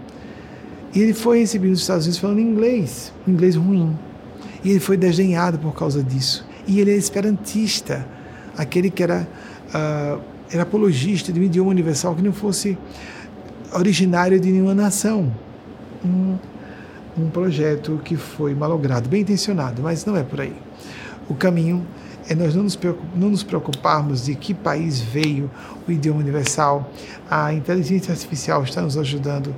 [0.93, 3.97] E ele foi recebido nos Estados Unidos falando inglês, um inglês ruim.
[4.61, 6.45] E ele foi desdenhado por causa disso.
[6.67, 8.05] E ele é esperantista,
[8.57, 9.25] aquele que era
[9.69, 12.77] uh, era apologista de um idioma universal que não fosse
[13.73, 15.31] originário de nenhuma nação.
[16.05, 16.37] Um,
[17.17, 20.55] um projeto que foi malogrado, bem intencionado, mas não é por aí.
[21.29, 21.85] O caminho
[22.27, 22.79] é nós não nos,
[23.15, 25.49] não nos preocuparmos de que país veio
[25.87, 26.89] o idioma universal.
[27.29, 29.53] A inteligência artificial está nos ajudando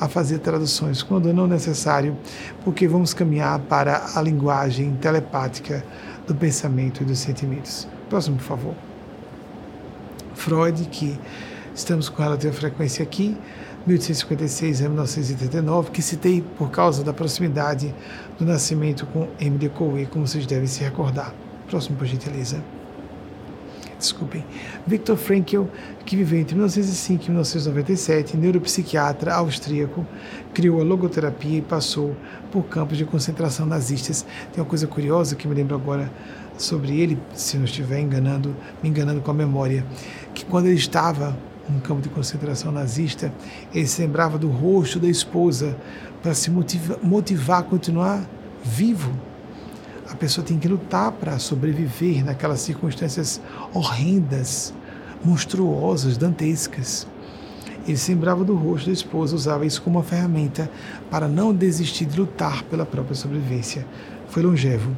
[0.00, 2.16] a fazer traduções quando não necessário,
[2.64, 5.84] porque vamos caminhar para a linguagem telepática
[6.26, 7.88] do pensamento e dos sentimentos.
[8.08, 8.87] Próximo, por favor.
[10.38, 11.18] Freud, que
[11.74, 13.36] estamos com relativa frequência aqui,
[13.86, 17.92] 1856 a 1939, que citei por causa da proximidade
[18.38, 21.34] do nascimento com Emily Coué, como vocês devem se recordar.
[21.68, 22.62] Próximo, por gentileza.
[23.98, 24.44] Desculpem.
[24.86, 25.64] Viktor Frankl,
[26.06, 30.06] que viveu entre 1905 e 1997, neuropsiquiatra austríaco,
[30.54, 32.14] criou a logoterapia e passou
[32.52, 34.24] por campos de concentração nazistas.
[34.52, 36.08] Tem uma coisa curiosa que me lembro agora
[36.56, 39.84] sobre ele, se não estiver enganando, me enganando com a memória,
[40.38, 41.36] que quando ele estava
[41.68, 43.32] num campo de concentração nazista,
[43.74, 45.76] ele se lembrava do rosto da esposa
[46.22, 48.24] para se motiva, motivar a continuar
[48.62, 49.12] vivo.
[50.10, 53.40] A pessoa tem que lutar para sobreviver naquelas circunstâncias
[53.74, 54.72] horrendas,
[55.22, 57.06] monstruosas, dantescas.
[57.86, 60.70] Ele se lembrava do rosto da esposa, usava isso como uma ferramenta
[61.10, 63.86] para não desistir de lutar pela própria sobrevivência.
[64.28, 64.94] Foi longevo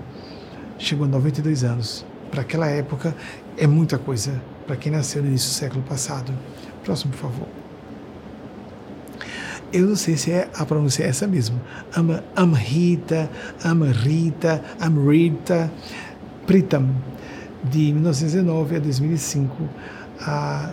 [0.81, 2.05] chegou a 92 anos.
[2.31, 3.15] Para aquela época,
[3.57, 4.41] é muita coisa
[4.71, 6.33] para quem nasceu no início do século passado.
[6.85, 7.49] Próximo, por favor.
[9.73, 11.61] Eu não sei se é a pronúncia é essa mesmo.
[12.37, 13.29] Amrita,
[13.65, 15.73] Amrita, Amrita
[16.47, 16.89] Pritam,
[17.65, 19.69] de 1919 a 2005,
[20.21, 20.73] a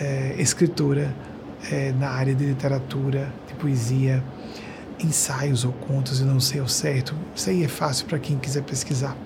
[0.00, 1.12] é, escritora
[1.68, 4.22] é, na área de literatura, de poesia,
[5.00, 7.12] ensaios ou contos, eu não sei ao certo.
[7.34, 9.16] Isso aí é fácil para quem quiser pesquisar.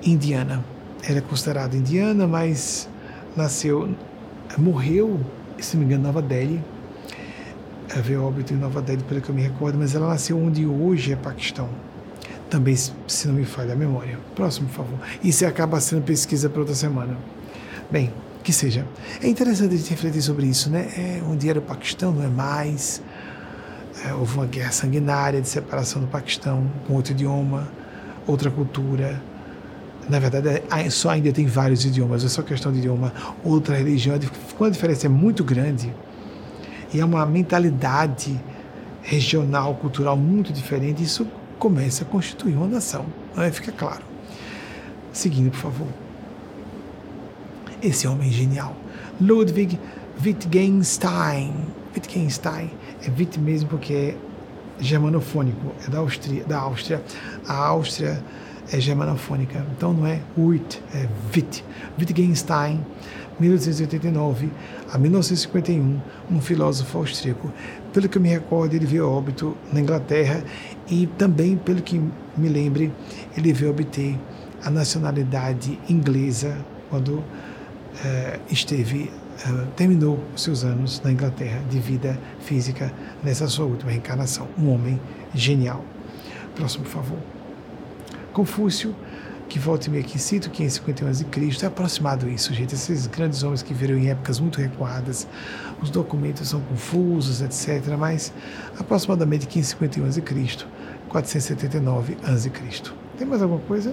[0.00, 0.64] Indiana.
[1.02, 2.89] Ela é considerada indiana, mas
[3.36, 3.94] nasceu,
[4.58, 5.20] morreu,
[5.58, 6.62] se não me engano, em Nova Delhi.
[7.88, 10.66] Ela veio óbito em Nova Delhi, pelo que eu me recordo, mas ela nasceu onde
[10.66, 11.68] hoje é Paquistão.
[12.48, 14.18] Também, se não me falha a memória.
[14.34, 14.98] Próximo, por favor.
[15.22, 17.16] Isso acaba sendo pesquisa para outra semana.
[17.90, 18.12] Bem,
[18.42, 18.86] que seja.
[19.22, 20.88] É interessante a gente refletir sobre isso, né?
[20.96, 23.02] É, onde era o Paquistão, não é mais.
[24.04, 27.68] É, houve uma guerra sanguinária de separação do Paquistão com outro idioma,
[28.26, 29.20] outra cultura,
[30.10, 33.12] na verdade, é, só ainda tem vários idiomas, é só questão de idioma.
[33.44, 34.18] Outra religião,
[34.58, 35.94] quando a diferença é muito grande,
[36.92, 38.38] e é uma mentalidade
[39.02, 41.26] regional, cultural muito diferente, isso
[41.58, 43.06] começa a constituir uma nação.
[43.36, 43.50] Né?
[43.50, 44.02] Fica claro.
[45.12, 45.88] Seguindo, por favor.
[47.82, 48.76] Esse homem genial.
[49.20, 49.78] Ludwig
[50.24, 51.52] Wittgenstein.
[51.94, 52.70] Wittgenstein
[53.06, 54.16] é Witt mesmo porque é
[54.82, 56.44] germanofônico, é da Áustria.
[56.44, 57.02] Da Áustria.
[57.46, 58.22] A Áustria
[58.72, 59.64] é germanofônica.
[59.76, 61.64] Então não é Witt, é Witt.
[61.98, 62.84] Wittgenstein,
[63.38, 64.50] 1889
[64.92, 67.50] a 1951, um filósofo austríaco.
[67.92, 70.44] Pelo que eu me recordo, ele veio a óbito na Inglaterra
[70.88, 72.00] e também, pelo que
[72.36, 72.92] me lembre,
[73.36, 74.18] ele veio obter
[74.62, 76.56] a nacionalidade inglesa
[76.88, 77.24] quando
[78.04, 79.10] eh, esteve
[79.44, 82.92] eh, terminou seus anos na Inglaterra de vida física
[83.22, 84.46] nessa sua última reencarnação.
[84.58, 85.00] Um homem
[85.34, 85.84] genial.
[86.54, 87.39] Próximo, por favor.
[88.32, 88.94] Confúcio,
[89.48, 92.74] que volta e meia aqui cito, 551 a.C., é aproximado isso, gente.
[92.74, 95.26] Esses grandes homens que viram em épocas muito recuadas,
[95.82, 98.32] os documentos são confusos, etc., mas
[98.78, 100.22] aproximadamente 551 a.C.,
[101.08, 102.50] 479 a.C.
[103.18, 103.92] Tem mais alguma coisa?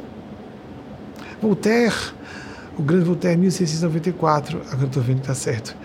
[1.41, 1.95] Voltaire,
[2.77, 5.75] o grande Voltaire, 1694, agora estou vendo que está certo,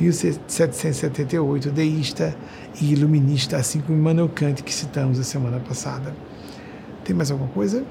[0.00, 2.36] 1778, deísta
[2.80, 6.12] e iluminista, assim como Immanuel Kant, que citamos a semana passada.
[7.04, 7.84] Tem mais alguma coisa?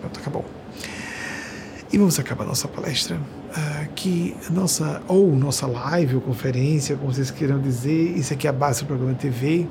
[0.00, 0.44] Pronto, acabou.
[1.90, 7.30] E vamos acabar nossa palestra, uh, que nossa, ou nossa live ou conferência, como vocês
[7.30, 9.66] queiram dizer, isso aqui é a base do programa TV.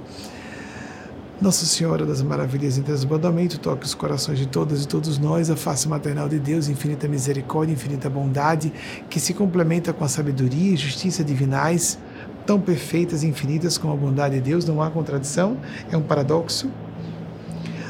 [1.40, 5.56] Nossa Senhora das Maravilhas em transbordamento, toque os corações de todas e todos nós, a
[5.56, 8.74] face maternal de Deus, infinita misericórdia, infinita bondade,
[9.08, 12.00] que se complementa com a sabedoria e justiça divinais,
[12.48, 15.58] tão perfeitas e infinitas como a bondade de Deus, não há contradição,
[15.92, 16.72] é um paradoxo.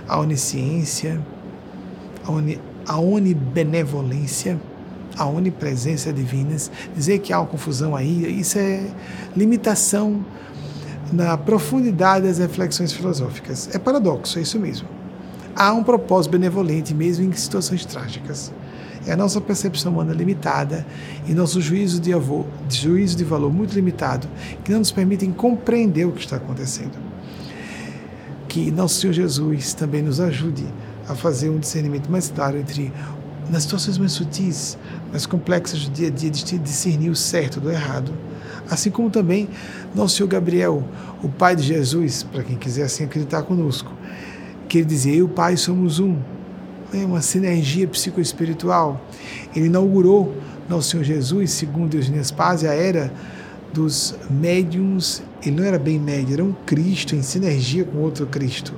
[0.07, 1.19] A onisciência,
[2.25, 4.59] a, oni, a onibenevolência,
[5.17, 8.88] a onipresença divinas, dizer que há uma confusão aí, isso é
[9.35, 10.23] limitação
[11.11, 13.69] na profundidade das reflexões filosóficas.
[13.73, 14.88] É paradoxo, é isso mesmo.
[15.55, 18.51] Há um propósito benevolente mesmo em situações trágicas.
[19.07, 20.85] É a nossa percepção humana limitada
[21.25, 24.27] e nosso juízo de, avô, juízo de valor muito limitado
[24.63, 27.06] que não nos permitem compreender o que está acontecendo.
[28.48, 30.65] Que nosso Senhor Jesus também nos ajude
[31.07, 32.91] a fazer um discernimento mais claro entre
[33.49, 34.78] nas situações mais sutis,
[35.10, 38.14] mais complexas do dia a dia, de discernir o certo do errado
[38.69, 39.48] assim como também
[39.95, 40.84] nosso Senhor Gabriel,
[41.24, 43.91] o Pai de Jesus, para quem quiser assim acreditar conosco,
[44.68, 46.18] que ele dizia: Eu e o Pai somos um.
[46.94, 49.02] É uma sinergia psicoespiritual.
[49.56, 50.34] Ele inaugurou
[50.69, 53.11] nosso Senhor Jesus, segundo Eugênio Paz, a era
[53.74, 55.22] dos médiums.
[55.48, 58.74] Ele não era bem médium, era um Cristo em sinergia com outro Cristo.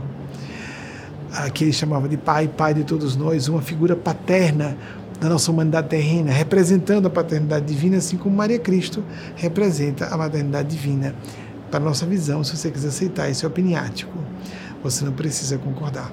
[1.54, 4.78] Que ele chamava de Pai, Pai de todos nós, uma figura paterna
[5.20, 9.04] da nossa humanidade terrena, representando a paternidade divina, assim como Maria Cristo
[9.36, 11.14] representa a maternidade divina.
[11.70, 14.18] Para a nossa visão, se você quiser aceitar, isso é opiniático.
[14.82, 16.12] Você não precisa concordar.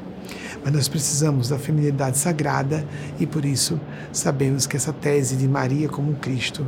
[0.62, 2.84] Mas nós precisamos da feminilidade sagrada
[3.20, 3.80] e por isso
[4.12, 6.66] sabemos que essa tese de Maria como Cristo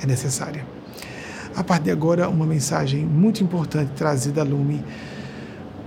[0.00, 0.64] é necessária.
[1.54, 4.84] A partir de agora, uma mensagem muito importante trazida a lume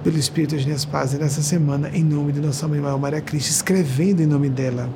[0.03, 4.22] pelo Espírito de Paz nessa semana, em nome de Nossa Mãe Maior Maria Cristo, escrevendo
[4.22, 4.90] em nome dela.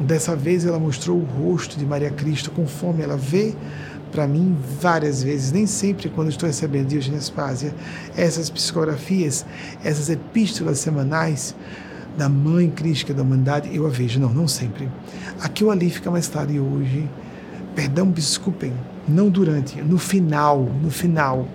[0.00, 3.54] Dessa vez ela mostrou o rosto de Maria Cristo conforme ela vê
[4.10, 7.72] para mim várias vezes, nem sempre quando estou recebendo de Eugênia Spásia,
[8.16, 9.46] essas psicografias,
[9.84, 11.54] essas epístolas semanais
[12.16, 14.88] da Mãe Crística da Humanidade, eu a vejo, não, não sempre.
[15.40, 17.08] Aqui ou ali fica mais claro e hoje,
[17.76, 18.72] perdão, desculpem,
[19.08, 21.48] não durante, no final, no final.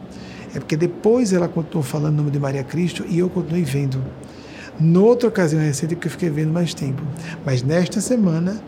[0.55, 4.03] É porque depois ela continuou falando o nome de Maria Cristo e eu continuei vendo.
[4.79, 7.01] Noutra ocasião recente que eu fiquei vendo mais tempo.
[7.45, 8.61] Mas nesta semana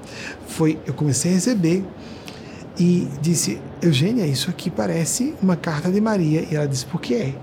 [0.48, 1.84] foi, eu comecei a receber
[2.80, 6.45] e disse, Eugênia, isso aqui parece uma carta de Maria.
[6.49, 7.36] E ela disse, por que é?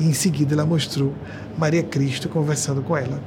[0.00, 1.12] E em seguida ela mostrou
[1.56, 3.20] Maria Cristo conversando com ela.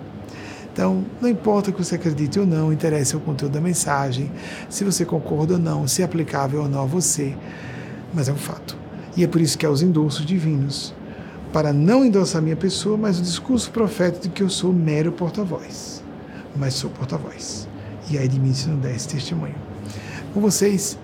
[0.74, 4.32] Então, não importa que você acredite ou não, interessa o conteúdo da mensagem,
[4.70, 7.36] se você concorda ou não, se é aplicável ou não a você,
[8.14, 8.78] mas é um fato.
[9.18, 10.94] E é por isso que há os endossos divinos
[11.52, 16.02] para não endossar minha pessoa, mas o discurso profético de que eu sou mero porta-voz.
[16.56, 17.68] Mas sou porta-voz.
[18.10, 19.56] E aí de mim se não der esse testemunho.
[20.34, 20.98] Com vocês,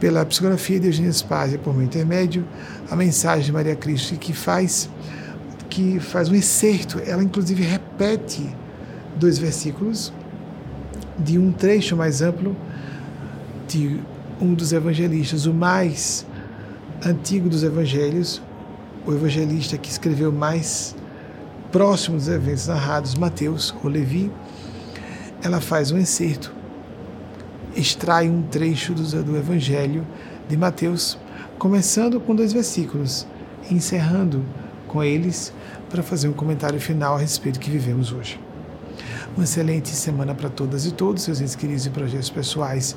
[0.00, 2.44] pela psicografia de Eugênia Spazia, por meu intermédio,
[2.90, 4.90] a mensagem de Maria Cristo que faz
[5.68, 8.48] que faz um excerto, ela inclusive repete
[9.18, 10.12] dois versículos
[11.18, 12.56] de um trecho mais amplo
[13.66, 14.00] de
[14.40, 16.24] um dos evangelistas, o mais
[17.04, 18.40] antigo dos evangelhos,
[19.04, 20.94] o evangelista que escreveu mais
[21.72, 24.30] próximo dos eventos narrados, Mateus ou Levi,
[25.42, 26.52] ela faz um excerto,
[27.76, 30.06] extrai um trecho do, do Evangelho
[30.48, 31.18] de Mateus,
[31.58, 33.26] começando com dois versículos,
[33.70, 34.44] encerrando
[34.86, 35.52] com eles
[35.90, 38.47] para fazer um comentário final a respeito do que vivemos hoje.
[39.38, 42.96] Uma excelente semana para todas e todos, seus entes queridos e projetos pessoais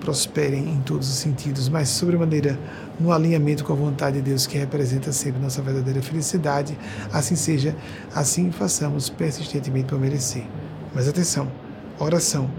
[0.00, 2.58] prosperem em todos os sentidos, mas sobremaneira
[2.98, 6.78] no alinhamento com a vontade de Deus que representa sempre nossa verdadeira felicidade.
[7.12, 7.76] Assim seja,
[8.14, 10.44] assim façamos persistentemente para merecer.
[10.94, 11.52] Mas atenção,
[11.98, 12.50] oração,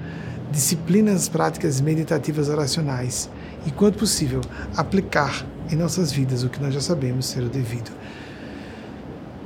[0.52, 3.32] disciplinas práticas meditativas oracionais
[3.66, 4.42] e, quanto possível,
[4.78, 7.90] aplicar em nossas vidas o que nós já sabemos ser o devido.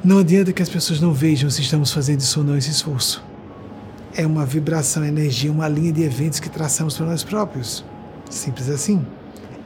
[0.04, 3.26] Não adianta que as pessoas não vejam se estamos fazendo isso ou não esse esforço
[4.16, 7.84] é uma vibração, energia, uma linha de eventos que traçamos para nós próprios.
[8.30, 9.06] Simples assim.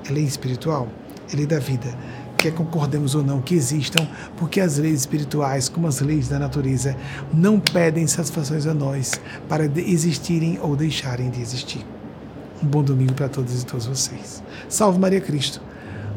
[0.08, 0.88] É lei espiritual,
[1.32, 1.96] é lei da vida.
[2.38, 6.96] Quer concordemos ou não que existam, porque as leis espirituais, como as leis da natureza,
[7.32, 11.86] não pedem satisfações a nós para existirem ou deixarem de existir.
[12.64, 14.44] Um bom domingo para todas e todos vocês.
[14.68, 15.62] Salve Maria Cristo.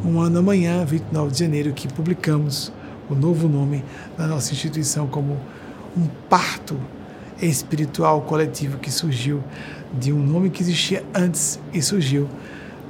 [0.03, 2.73] Um ano amanhã, 29 de janeiro, que publicamos
[3.09, 3.85] o novo nome
[4.17, 5.39] da nossa instituição como
[5.97, 6.79] um parto
[7.41, 9.43] espiritual coletivo que surgiu
[9.93, 12.29] de um nome que existia antes e surgiu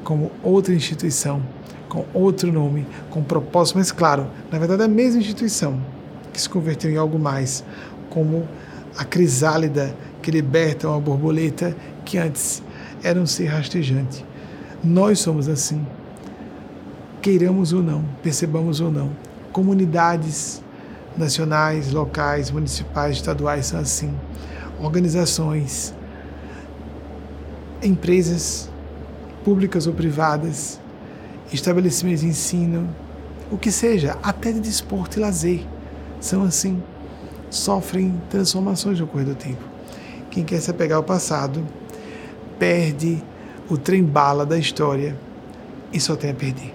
[0.03, 1.43] como outra instituição,
[1.89, 5.81] com outro nome, com propósito, mas claro, na verdade é a mesma instituição
[6.33, 7.65] que se converteu em algo mais,
[8.11, 8.47] como
[8.97, 12.63] a crisálida que liberta uma borboleta que antes
[13.03, 14.25] era um ser rastejante.
[14.83, 15.87] Nós somos assim,
[17.23, 19.11] queiramos ou não, percebamos ou não,
[19.53, 20.64] comunidades
[21.17, 24.13] nacionais, locais, municipais, estaduais são assim.
[24.81, 25.95] Organizações,
[27.83, 28.71] empresas
[29.45, 30.81] públicas ou privadas,
[31.53, 32.89] estabelecimentos de ensino,
[33.51, 35.61] o que seja, até de desporto e lazer,
[36.21, 36.83] são assim,
[37.51, 39.63] sofrem transformações no correr do tempo.
[40.31, 41.65] Quem quer se apegar ao passado
[42.59, 43.23] perde
[43.69, 45.17] o trem-bala da história
[45.93, 46.75] e só tem a perder,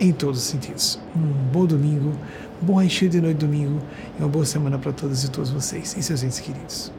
[0.00, 0.98] em todos os sentidos.
[1.14, 2.12] Um bom domingo,
[2.60, 3.80] bom recheio de noite domingo
[4.18, 6.92] e uma boa semana para todas e todos vocês e seus entes queridos.